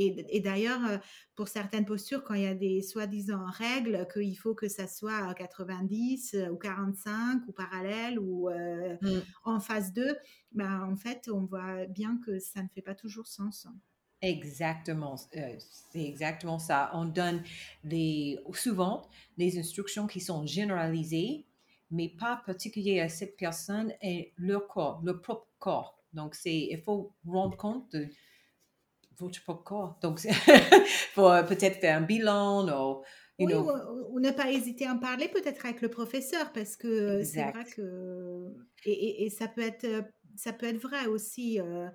et, 0.00 0.40
d'ailleurs, 0.40 1.00
pour 1.34 1.48
certaines 1.48 1.84
postures, 1.84 2.22
quand 2.22 2.34
il 2.34 2.42
y 2.42 2.46
a 2.46 2.54
des 2.54 2.82
soi-disant 2.82 3.44
règles, 3.46 4.06
qu'il 4.12 4.38
faut 4.38 4.54
que 4.54 4.68
ça 4.68 4.86
soit 4.86 5.26
à 5.26 5.34
90 5.34 6.34
euh, 6.34 6.48
ou 6.50 6.56
45 6.56 7.42
ou 7.48 7.52
parallèle 7.52 8.20
ou 8.20 8.48
mmh. 8.48 9.08
en 9.42 9.58
phase 9.58 9.92
2, 9.92 10.16
ben, 10.52 10.88
en 10.88 10.94
fait, 10.94 11.28
on 11.28 11.46
voit 11.46 11.86
bien 11.86 12.20
que 12.24 12.38
ça 12.38 12.62
ne 12.62 12.68
fait 12.68 12.80
pas 12.80 12.94
toujours 12.94 13.26
sens. 13.26 13.66
Exactement, 14.20 15.16
c'est 15.16 16.02
exactement 16.02 16.58
ça. 16.58 16.90
On 16.92 17.04
donne 17.04 17.42
des, 17.84 18.38
souvent 18.52 19.08
des 19.36 19.58
instructions 19.58 20.08
qui 20.08 20.20
sont 20.20 20.44
généralisées, 20.44 21.46
mais 21.90 22.08
pas 22.08 22.42
particulières 22.44 23.06
à 23.06 23.08
cette 23.08 23.36
personne 23.36 23.92
et 24.02 24.32
leur 24.36 24.66
corps, 24.66 25.00
leur 25.04 25.20
propre 25.20 25.46
corps. 25.58 26.02
Donc, 26.12 26.34
c'est, 26.34 26.68
il 26.70 26.82
faut 26.82 27.12
rendre 27.26 27.56
compte 27.56 27.92
de 27.92 28.08
votre 29.18 29.40
propre 29.44 29.62
corps. 29.62 29.98
Donc, 30.02 30.20
pour 31.14 31.28
euh, 31.30 31.42
peut-être 31.44 31.78
faire 31.78 31.98
un 31.98 32.00
bilan 32.00 32.66
ou, 32.66 33.02
oui, 33.38 33.54
ou, 33.54 34.18
ne 34.18 34.32
pas 34.32 34.50
hésiter 34.50 34.86
à 34.86 34.94
en 34.94 34.98
parler 34.98 35.28
peut-être 35.28 35.64
avec 35.64 35.80
le 35.80 35.88
professeur 35.88 36.52
parce 36.52 36.76
que 36.76 37.22
c'est 37.22 37.48
vrai 37.52 37.64
que 37.64 38.48
et, 38.84 39.26
et, 39.26 39.30
ça 39.30 39.46
peut 39.46 39.62
être 39.62 39.86
ça 40.34 40.52
peut 40.52 40.66
être 40.66 40.78
vrai 40.78 41.06
aussi. 41.06 41.60
Euh, 41.60 41.88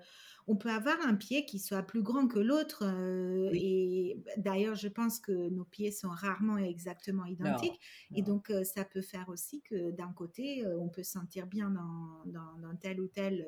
on 0.46 0.56
peut 0.56 0.70
avoir 0.70 0.96
un 1.06 1.14
pied 1.14 1.46
qui 1.46 1.58
soit 1.58 1.82
plus 1.82 2.02
grand 2.02 2.28
que 2.28 2.38
l'autre 2.38 2.84
euh, 2.84 3.50
et 3.52 4.22
d'ailleurs 4.36 4.74
je 4.74 4.88
pense 4.88 5.18
que 5.18 5.32
nos 5.32 5.64
pieds 5.64 5.90
sont 5.90 6.10
rarement 6.10 6.58
exactement 6.58 7.24
identiques 7.24 7.80
et 8.14 8.22
donc 8.22 8.52
ça 8.64 8.84
peut 8.84 9.02
faire 9.02 9.28
aussi 9.28 9.62
que 9.62 9.90
d'un 9.92 10.12
côté 10.12 10.64
on 10.78 10.88
peut 10.88 11.02
se 11.02 11.12
sentir 11.12 11.46
bien 11.46 11.70
dans, 11.70 12.24
dans, 12.26 12.58
dans 12.58 12.76
tel 12.76 13.00
ou 13.00 13.08
tel 13.08 13.46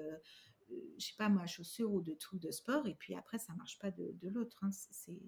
je 0.98 1.06
sais 1.06 1.14
pas 1.16 1.28
moi, 1.28 1.46
chaussures 1.46 1.92
ou 1.92 2.00
de 2.00 2.14
trucs 2.14 2.40
de 2.40 2.50
sport, 2.50 2.87
et 2.87 2.94
puis 2.94 3.14
après, 3.14 3.38
ça 3.38 3.52
marche 3.54 3.78
pas 3.78 3.90
de, 3.90 4.14
de 4.20 4.28
l'autre. 4.28 4.56
Hein. 4.62 4.70
C'est, 4.72 5.18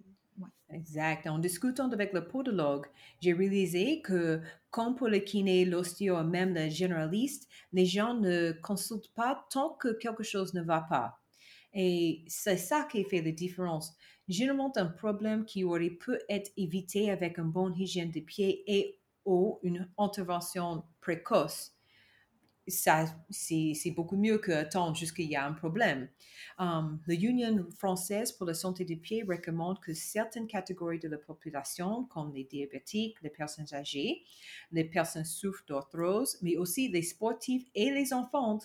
Exact. 0.71 1.27
En 1.27 1.39
discutant 1.39 1.91
avec 1.91 2.13
le 2.13 2.27
podologue, 2.27 2.87
j'ai 3.21 3.33
réalisé 3.33 4.01
que, 4.03 4.41
comme 4.71 4.95
pour 4.95 5.09
le 5.09 5.19
kiné, 5.19 5.65
l'ostéo, 5.65 6.23
même 6.23 6.55
le 6.55 6.69
généraliste, 6.69 7.49
les 7.73 7.87
gens 7.87 8.15
ne 8.15 8.53
consultent 8.63 9.13
pas 9.15 9.47
tant 9.51 9.71
que 9.75 9.89
quelque 9.89 10.23
chose 10.23 10.55
ne 10.55 10.63
va 10.63 10.81
pas. 10.83 11.18
Et 11.75 12.25
c'est 12.27 12.57
ça 12.57 12.89
qui 12.91 13.05
fait 13.05 13.23
la 13.23 13.33
différence. 13.33 13.95
Généralement, 14.29 14.73
un 14.77 14.87
problème 14.87 15.45
qui 15.45 15.65
aurait 15.65 15.91
pu 15.91 16.19
être 16.29 16.51
évité 16.57 17.11
avec 17.11 17.39
une 17.39 17.51
bonne 17.51 17.75
hygiène 17.79 18.11
des 18.11 18.23
pieds 18.23 18.65
et 18.67 19.01
ou 19.25 19.59
une 19.63 19.89
intervention 19.99 20.85
précoce 21.01 21.79
ça, 22.69 23.05
c'est 23.31 23.91
beaucoup 23.95 24.17
mieux 24.17 24.39
qu'attendre 24.39 24.97
jusqu'il 24.97 25.27
y 25.27 25.37
a 25.37 25.47
un 25.47 25.53
problème. 25.53 26.09
Um, 26.59 27.01
la 27.07 27.15
Union 27.15 27.67
française 27.77 28.33
pour 28.33 28.47
la 28.47 28.55
santé 28.55 28.85
des 28.85 28.97
pieds 28.97 29.25
recommande 29.27 29.81
que 29.81 29.95
certaines 29.95 30.47
catégories 30.47 30.99
de 30.99 31.09
la 31.09 31.19
population, 31.19 32.05
comme 32.05 32.33
les 32.33 32.45
diabétiques, 32.45 33.17
les 33.23 33.31
personnes 33.31 33.73
âgées, 33.73 34.23
les 34.73 34.85
personnes 34.85 35.25
souffrent 35.25 35.65
d'arthrose, 35.67 36.39
mais 36.43 36.57
aussi 36.57 36.89
les 36.89 37.03
sportifs 37.03 37.67
et 37.75 37.91
les 37.91 38.13
enfants, 38.13 38.59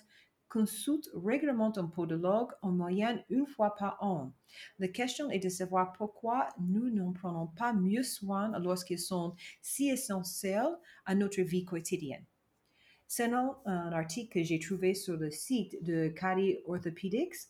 consultent 0.54 1.10
régulièrement 1.16 1.76
un 1.78 1.88
podologue 1.88 2.52
en 2.62 2.72
moyenne 2.72 3.24
une 3.30 3.48
fois 3.48 3.76
par 3.76 3.98
an. 4.02 4.32
La 4.78 4.88
question 4.88 5.32
est 5.32 5.40
de 5.40 5.50
savoir 5.50 5.94
pourquoi 5.94 6.50
nous 6.60 6.92
n'en 6.92 7.12
prenons 7.12 7.48
pas 7.48 7.74
mieux 7.74 8.04
soin 8.04 8.52
lorsqu'ils 8.60 9.00
sont 9.00 9.36
si 9.64 9.90
essentiels 9.90 10.78
à 11.06 11.16
notre 11.16 11.42
vie 11.42 11.66
quotidienne. 11.66 12.24
Selon 13.08 13.56
un 13.66 13.92
article 13.92 14.34
que 14.34 14.44
j'ai 14.44 14.60
trouvé 14.60 14.94
sur 14.94 15.18
le 15.18 15.32
site 15.32 15.84
de 15.84 16.08
Cari 16.10 16.60
Orthopedics, 16.68 17.50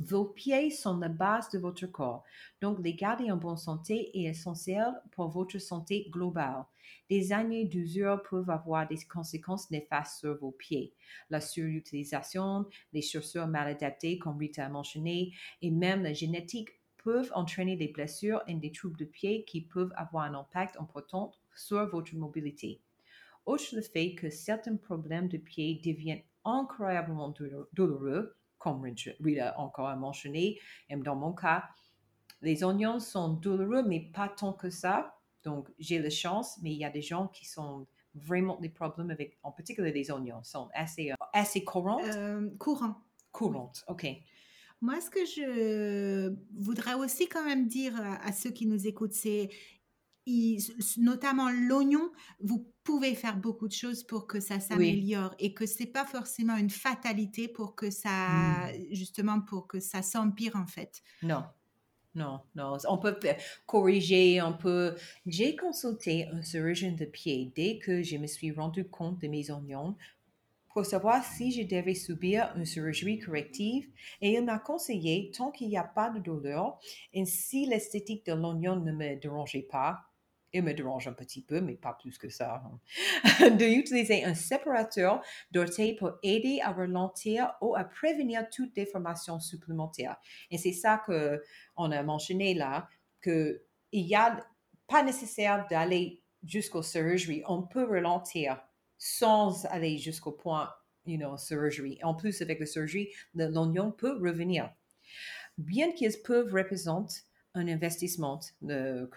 vos 0.00 0.24
pieds 0.24 0.70
sont 0.70 0.98
la 0.98 1.08
base 1.08 1.50
de 1.50 1.58
votre 1.58 1.86
corps, 1.86 2.24
donc 2.60 2.78
les 2.82 2.94
garder 2.94 3.30
en 3.30 3.36
bonne 3.36 3.56
santé 3.56 4.10
est 4.18 4.24
essentiel 4.24 4.92
pour 5.12 5.28
votre 5.28 5.58
santé 5.58 6.08
globale. 6.10 6.64
Des 7.08 7.32
années 7.32 7.64
d'usure 7.64 8.22
peuvent 8.28 8.50
avoir 8.50 8.88
des 8.88 8.98
conséquences 9.08 9.70
néfastes 9.70 10.18
sur 10.18 10.36
vos 10.38 10.50
pieds. 10.50 10.94
La 11.30 11.40
surutilisation, 11.40 12.66
les 12.92 13.02
chaussures 13.02 13.46
mal 13.46 13.68
adaptées, 13.68 14.18
comme 14.18 14.38
Rita 14.38 14.66
a 14.66 14.68
mentionné, 14.68 15.32
et 15.62 15.70
même 15.70 16.02
la 16.02 16.12
génétique 16.12 16.70
peuvent 16.96 17.30
entraîner 17.34 17.76
des 17.76 17.88
blessures 17.88 18.42
et 18.48 18.54
des 18.54 18.72
troubles 18.72 18.98
de 18.98 19.04
pieds 19.04 19.44
qui 19.44 19.60
peuvent 19.60 19.92
avoir 19.96 20.24
un 20.24 20.34
impact 20.34 20.76
important 20.78 21.32
sur 21.54 21.86
votre 21.88 22.14
mobilité. 22.16 22.80
Outre 23.46 23.76
le 23.76 23.82
fait 23.82 24.14
que 24.14 24.30
certains 24.30 24.76
problèmes 24.76 25.28
de 25.28 25.36
pied 25.36 25.80
deviennent 25.84 26.22
incroyablement 26.44 27.32
douloureux, 27.74 28.34
comme 28.64 28.82
Rita 29.20 29.58
encore 29.58 29.88
a 29.88 29.96
mentionné, 29.96 30.58
et 30.88 30.96
dans 30.96 31.16
mon 31.16 31.34
cas, 31.34 31.64
les 32.40 32.64
oignons 32.64 32.98
sont 32.98 33.28
douloureux, 33.28 33.82
mais 33.82 34.00
pas 34.00 34.28
tant 34.28 34.54
que 34.54 34.70
ça. 34.70 35.14
Donc, 35.42 35.68
j'ai 35.78 35.98
la 35.98 36.08
chance, 36.08 36.58
mais 36.62 36.72
il 36.72 36.78
y 36.78 36.84
a 36.84 36.90
des 36.90 37.02
gens 37.02 37.28
qui 37.28 37.44
sont 37.44 37.86
vraiment 38.14 38.58
des 38.60 38.70
problèmes 38.70 39.10
avec, 39.10 39.38
en 39.42 39.52
particulier 39.52 39.92
les 39.92 40.10
oignons, 40.10 40.42
sont 40.42 40.70
assez, 40.72 41.12
euh, 41.12 41.16
assez 41.34 41.62
courantes. 41.62 42.04
Euh, 42.04 42.48
courants. 42.58 42.96
Courantes, 43.32 43.84
ok. 43.86 44.06
Moi, 44.80 45.00
ce 45.02 45.10
que 45.10 45.24
je 45.26 46.34
voudrais 46.58 46.94
aussi 46.94 47.28
quand 47.28 47.44
même 47.44 47.66
dire 47.66 47.94
à 48.00 48.32
ceux 48.32 48.50
qui 48.50 48.66
nous 48.66 48.86
écoutent, 48.86 49.12
c'est 49.12 49.50
notamment 50.96 51.50
l'oignon, 51.50 52.10
vous 52.40 52.66
pouvez 52.82 53.14
faire 53.14 53.36
beaucoup 53.36 53.68
de 53.68 53.72
choses 53.72 54.04
pour 54.04 54.26
que 54.26 54.40
ça 54.40 54.60
s'améliore 54.60 55.34
et 55.38 55.54
que 55.54 55.66
c'est 55.66 55.86
pas 55.86 56.04
forcément 56.04 56.56
une 56.56 56.70
fatalité 56.70 57.48
pour 57.48 57.74
que 57.74 57.90
ça, 57.90 58.68
hmm. 58.68 58.94
justement, 58.94 59.40
pour 59.40 59.66
que 59.66 59.80
ça 59.80 60.02
s'empire 60.02 60.56
en 60.56 60.66
fait. 60.66 61.02
Non. 61.22 61.44
Non, 62.14 62.42
non, 62.54 62.76
on 62.88 62.98
peut 62.98 63.18
corriger, 63.66 64.40
on 64.40 64.56
peut... 64.56 64.94
J'ai 65.26 65.56
consulté 65.56 66.28
un 66.28 66.42
chirurgien 66.42 66.92
de 66.92 67.04
pied 67.06 67.52
dès 67.56 67.78
que 67.78 68.04
je 68.04 68.18
me 68.18 68.28
suis 68.28 68.52
rendu 68.52 68.84
compte 68.88 69.20
de 69.20 69.26
mes 69.26 69.50
oignons 69.50 69.96
pour 70.72 70.86
savoir 70.86 71.24
si 71.24 71.50
je 71.50 71.62
devais 71.62 71.94
subir 71.94 72.52
une 72.56 72.66
chirurgie 72.66 73.18
corrective 73.18 73.88
et 74.20 74.34
il 74.34 74.44
m'a 74.44 74.60
conseillé, 74.60 75.32
tant 75.36 75.50
qu'il 75.50 75.68
n'y 75.68 75.76
a 75.76 75.84
pas 75.84 76.10
de 76.10 76.20
douleur 76.20 76.78
et 77.12 77.24
si 77.24 77.66
l'esthétique 77.66 78.26
de 78.26 78.32
l'oignon 78.32 78.76
ne 78.76 78.92
me 78.92 79.16
dérangeait 79.16 79.66
pas, 79.68 80.04
il 80.54 80.62
me 80.62 80.72
dérange 80.72 81.08
un 81.08 81.12
petit 81.12 81.42
peu, 81.42 81.60
mais 81.60 81.74
pas 81.74 81.94
plus 82.00 82.16
que 82.16 82.28
ça, 82.28 82.62
hein. 82.64 83.50
d'utiliser 83.58 84.24
un 84.24 84.34
séparateur 84.34 85.20
d'orteils 85.50 85.96
pour 85.96 86.12
aider 86.22 86.60
à 86.62 86.70
ralentir 86.70 87.52
ou 87.60 87.74
à 87.74 87.84
prévenir 87.84 88.48
toute 88.50 88.72
déformation 88.74 89.40
supplémentaire. 89.40 90.16
Et 90.50 90.58
c'est 90.58 90.72
ça 90.72 91.02
que 91.04 91.42
on 91.76 91.90
a 91.90 92.02
mentionné 92.02 92.54
là, 92.54 92.88
que 93.20 93.62
il 93.90 94.06
y 94.06 94.14
a 94.14 94.46
pas 94.86 95.02
nécessaire 95.02 95.66
d'aller 95.68 96.22
jusqu'au 96.44 96.82
chirurgie. 96.82 97.42
On 97.48 97.62
peut 97.62 97.84
ralentir 97.84 98.62
sans 98.96 99.66
aller 99.66 99.98
jusqu'au 99.98 100.32
point, 100.32 100.70
you 101.04 101.18
know, 101.18 101.36
chirurgie. 101.36 101.98
En 102.02 102.14
plus, 102.14 102.40
avec 102.42 102.60
la 102.60 102.66
chirurgie, 102.66 103.08
l'oignon 103.34 103.90
peut 103.90 104.12
revenir. 104.12 104.72
Bien 105.58 105.92
qu'ils 105.92 106.20
peuvent 106.22 106.52
représenter 106.52 107.22
un 107.54 107.68
investissement 107.68 108.40
de 108.62 109.08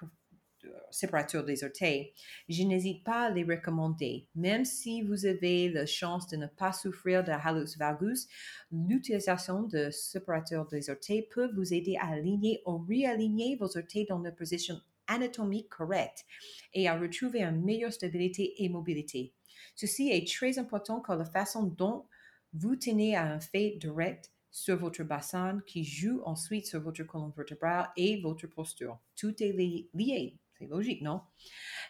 séparateur 0.91 1.43
des 1.43 1.63
orteils, 1.63 2.13
je 2.49 2.63
n'hésite 2.63 3.03
pas 3.03 3.25
à 3.25 3.29
les 3.29 3.43
recommander. 3.43 4.27
Même 4.35 4.65
si 4.65 5.01
vous 5.01 5.25
avez 5.25 5.69
la 5.69 5.85
chance 5.85 6.27
de 6.27 6.37
ne 6.37 6.47
pas 6.47 6.73
souffrir 6.73 7.23
de 7.23 7.31
hallux 7.31 7.77
valgus, 7.77 8.27
l'utilisation 8.71 9.63
de 9.63 9.89
séparateur 9.91 10.65
des 10.67 10.89
orteils 10.89 11.27
peut 11.29 11.51
vous 11.53 11.73
aider 11.73 11.97
à 11.99 12.13
aligner 12.13 12.61
ou 12.65 12.77
réaligner 12.77 13.55
vos 13.55 13.77
orteils 13.77 14.05
dans 14.05 14.23
une 14.23 14.31
position 14.31 14.79
anatomique 15.07 15.69
correcte 15.69 16.25
et 16.73 16.87
à 16.87 16.99
retrouver 16.99 17.41
une 17.41 17.63
meilleure 17.63 17.93
stabilité 17.93 18.63
et 18.63 18.69
mobilité. 18.69 19.33
Ceci 19.75 20.09
est 20.09 20.27
très 20.27 20.59
important 20.59 21.01
car 21.01 21.17
la 21.17 21.25
façon 21.25 21.63
dont 21.63 22.05
vous 22.53 22.75
tenez 22.75 23.15
à 23.15 23.23
un 23.23 23.39
fait 23.39 23.77
direct 23.79 24.31
sur 24.51 24.77
votre 24.77 25.03
bassin 25.03 25.61
qui 25.65 25.83
joue 25.83 26.21
ensuite 26.25 26.65
sur 26.65 26.81
votre 26.81 27.03
colonne 27.03 27.31
vertébrale 27.35 27.89
et 27.95 28.19
votre 28.21 28.47
posture. 28.47 28.97
Tout 29.15 29.35
est 29.43 29.51
lié. 29.51 30.37
C'est 30.57 30.67
logique, 30.67 31.01
non? 31.01 31.21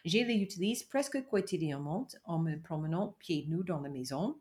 Je 0.05 0.17
les 0.17 0.35
utilise 0.35 0.83
presque 0.83 1.25
quotidiennement 1.27 2.07
en 2.25 2.39
me 2.39 2.59
promenant 2.61 3.15
pieds 3.19 3.45
nus 3.47 3.63
dans 3.63 3.79
la 3.79 3.89
maison 3.89 4.39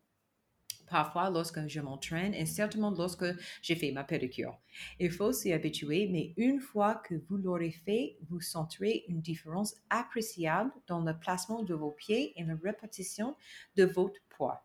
parfois 0.86 1.30
lorsque 1.30 1.66
je 1.66 1.80
m'entraîne 1.80 2.34
et 2.34 2.46
certainement 2.46 2.90
lorsque 2.90 3.24
j'ai 3.62 3.74
fait 3.74 3.92
ma 3.92 4.04
pédicure. 4.04 4.58
Il 4.98 5.10
faut 5.10 5.32
s'y 5.32 5.52
habituer, 5.52 6.08
mais 6.08 6.32
une 6.36 6.60
fois 6.60 6.96
que 6.96 7.14
vous 7.28 7.36
l'aurez 7.36 7.72
fait, 7.72 8.16
vous 8.28 8.40
sentirez 8.40 9.04
une 9.08 9.20
différence 9.20 9.74
appréciable 9.90 10.70
dans 10.86 11.00
le 11.00 11.18
placement 11.18 11.62
de 11.62 11.74
vos 11.74 11.90
pieds 11.90 12.32
et 12.36 12.44
la 12.44 12.54
répétition 12.62 13.36
de 13.76 13.84
votre 13.84 14.20
poids. 14.28 14.64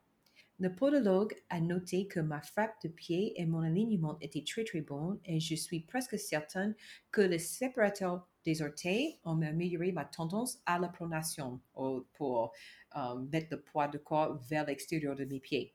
Le 0.59 0.73
podologue 0.75 1.33
a 1.49 1.59
noté 1.59 2.05
que 2.05 2.19
ma 2.19 2.39
frappe 2.39 2.83
de 2.83 2.87
pied 2.87 3.33
et 3.41 3.47
mon 3.47 3.61
alignement 3.61 4.19
étaient 4.21 4.43
très 4.43 4.63
très 4.63 4.81
bons 4.81 5.19
et 5.25 5.39
je 5.39 5.55
suis 5.55 5.79
presque 5.79 6.19
certaine 6.19 6.75
que 7.11 7.21
le 7.21 7.39
séparateur 7.39 8.27
des 8.45 8.61
orteils 8.61 9.19
ont 9.23 9.41
amélioré 9.41 9.91
ma 9.91 10.05
tendance 10.05 10.61
à 10.65 10.79
la 10.79 10.87
pronation 10.87 11.59
pour 11.73 12.51
euh, 12.95 13.15
mettre 13.31 13.47
le 13.51 13.61
poids 13.61 13.87
du 13.87 13.99
corps 13.99 14.37
vers 14.49 14.65
l'extérieur 14.65 15.15
de 15.15 15.25
mes 15.25 15.39
pieds. 15.39 15.73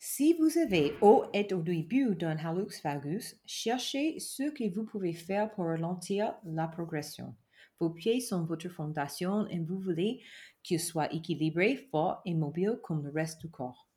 Si 0.00 0.34
vous 0.34 0.58
avez 0.58 0.94
ou 1.02 1.24
êtes 1.32 1.52
au 1.52 1.60
début 1.60 2.14
d'un 2.14 2.36
hallux 2.36 2.80
valgus, 2.84 3.36
cherchez 3.46 4.20
ce 4.20 4.50
que 4.50 4.72
vous 4.72 4.84
pouvez 4.84 5.12
faire 5.12 5.50
pour 5.50 5.64
ralentir 5.64 6.34
la 6.44 6.68
progression. 6.68 7.34
Vos 7.80 7.90
pieds 7.90 8.20
sont 8.20 8.44
votre 8.44 8.68
fondation 8.68 9.48
et 9.48 9.58
vous 9.58 9.80
voulez 9.80 10.22
qu'ils 10.62 10.80
soient 10.80 11.12
équilibrés, 11.12 11.88
forts 11.90 12.22
et 12.24 12.34
mobiles 12.34 12.78
comme 12.82 13.04
le 13.04 13.10
reste 13.10 13.40
du 13.40 13.50
corps. 13.50 13.87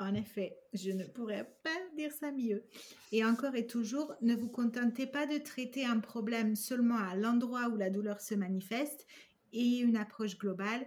En 0.00 0.14
effet, 0.14 0.56
je 0.72 0.90
ne 0.90 1.04
pourrais 1.04 1.44
pas 1.62 1.78
dire 1.94 2.10
ça 2.10 2.32
mieux. 2.32 2.64
Et 3.12 3.22
encore 3.22 3.54
et 3.54 3.66
toujours, 3.66 4.14
ne 4.22 4.34
vous 4.34 4.48
contentez 4.48 5.06
pas 5.06 5.26
de 5.26 5.36
traiter 5.36 5.84
un 5.84 6.00
problème 6.00 6.56
seulement 6.56 6.96
à 6.96 7.14
l'endroit 7.14 7.68
où 7.68 7.76
la 7.76 7.90
douleur 7.90 8.18
se 8.22 8.34
manifeste 8.34 9.06
et 9.52 9.80
une 9.80 9.98
approche 9.98 10.38
globale. 10.38 10.86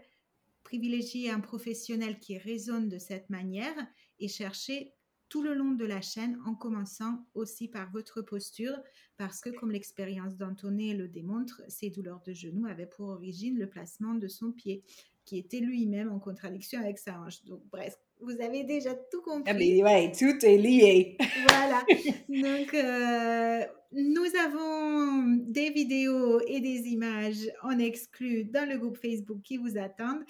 Privilégiez 0.64 1.30
un 1.30 1.42
professionnel 1.42 2.18
qui 2.18 2.40
résonne 2.40 2.90
de 2.90 2.98
cette 2.98 3.30
manière 3.30 3.76
et 4.20 4.28
cherchez 4.28 4.94
tout 5.30 5.44
le 5.44 5.54
long 5.54 5.74
de 5.74 5.86
la 5.86 6.02
chaîne 6.02 6.40
en 6.48 6.56
commençant 6.56 7.24
aussi 7.36 7.68
par 7.68 7.92
votre 7.92 8.24
posture 8.24 8.78
parce 9.18 9.42
que 9.42 9.50
comme 9.52 9.72
l'expérience 9.72 10.38
d'Antoné 10.38 10.96
le 10.96 11.08
démontre, 11.08 11.62
ces 11.68 11.92
douleurs 11.92 12.22
de 12.26 12.34
genoux 12.34 12.66
avaient 12.66 12.88
pour 12.88 13.10
origine 13.10 13.60
le 13.60 13.70
placement 13.70 14.16
de 14.16 14.28
son 14.28 14.52
pied 14.52 14.84
qui 15.26 15.38
était 15.38 15.60
lui-même 15.60 16.12
en 16.12 16.20
contradiction 16.20 16.80
avec 16.80 16.98
sa 16.98 17.20
hanche. 17.20 17.44
Donc 17.46 17.62
bref, 17.72 17.98
vous 18.22 18.42
avez 18.42 18.64
déjà 18.64 18.94
tout 18.94 19.22
ah, 19.26 19.30
compris. 19.30 19.82
Ah 19.82 19.86
ouais, 19.86 20.12
tout 20.12 20.46
est 20.46 20.58
lié. 20.58 21.18
voilà. 21.48 21.84
Donc, 22.30 22.74
euh, 22.74 23.66
nous 23.92 24.36
avons 24.44 25.38
des 25.48 25.70
vidéos 25.70 26.40
et 26.48 26.60
des 26.60 26.88
images 26.88 27.50
en 27.62 27.78
exclu 27.80 28.46
dans 28.46 28.68
le 28.68 28.78
groupe 28.78 28.98
Facebook 28.98 29.42
qui 29.44 29.58
vous 29.58 29.78
attendent. 29.78 30.24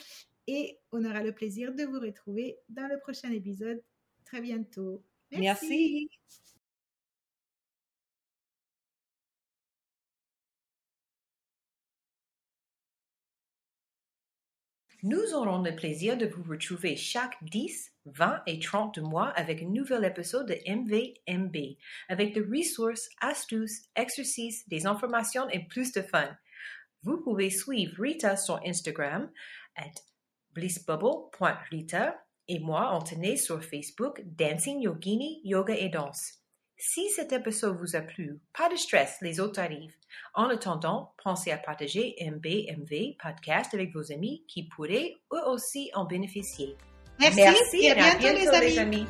Et 0.47 0.79
on 0.91 1.05
aura 1.05 1.23
le 1.23 1.31
plaisir 1.31 1.73
de 1.73 1.83
vous 1.83 1.99
retrouver 1.99 2.57
dans 2.69 2.87
le 2.87 2.99
prochain 2.99 3.31
épisode 3.31 3.81
très 4.25 4.41
bientôt. 4.41 5.01
Merci. 5.31 6.09
Nous 15.05 15.33
aurons 15.33 15.61
le 15.61 15.75
plaisir 15.75 16.17
de 16.17 16.25
vous 16.25 16.49
retrouver 16.49 16.95
chaque 16.95 17.35
10, 17.43 17.91
20 18.05 18.41
et 18.47 18.57
30 18.57 18.99
mois 18.99 19.27
avec 19.31 19.61
un 19.61 19.67
nouvel 19.67 20.05
épisode 20.05 20.47
de 20.47 20.57
MVMB, 20.65 21.75
avec 22.07 22.33
des 22.33 22.39
ressources, 22.39 23.09
astuces, 23.19 23.89
exercices, 23.97 24.65
des 24.69 24.85
informations 24.85 25.49
et 25.49 25.67
plus 25.67 25.91
de 25.91 26.01
fun. 26.01 26.33
Vous 27.01 27.17
pouvez 27.21 27.49
suivre 27.49 28.01
Rita 28.01 28.37
sur 28.37 28.61
Instagram 28.65 29.29
at 29.75 29.91
blissbubble.rita 30.53 32.23
et 32.47 32.59
moi, 32.59 32.91
Anthony, 32.91 33.37
sur 33.37 33.61
Facebook 33.61 34.21
Dancing 34.23 34.79
Yogini 34.83 35.41
Yoga 35.43 35.75
et 35.75 35.89
Danse. 35.89 36.42
Si 36.77 37.09
cet 37.09 37.31
épisode 37.31 37.77
vous 37.77 37.95
a 37.95 38.01
plu, 38.01 38.39
pas 38.57 38.69
de 38.69 38.75
stress, 38.75 39.17
les 39.21 39.39
autres 39.39 39.59
arrivent. 39.59 39.95
En 40.33 40.49
attendant, 40.49 41.13
pensez 41.23 41.51
à 41.51 41.57
partager 41.57 42.15
MBMV 42.19 43.15
podcast 43.21 43.73
avec 43.73 43.93
vos 43.93 44.11
amis 44.11 44.43
qui 44.47 44.67
pourraient 44.67 45.15
eux 45.33 45.47
aussi 45.47 45.91
en 45.93 46.05
bénéficier. 46.05 46.75
Merci, 47.19 47.85
et 47.85 47.91
à 47.91 48.15
bientôt, 48.15 48.37
les 48.37 48.79
amis. 48.79 49.05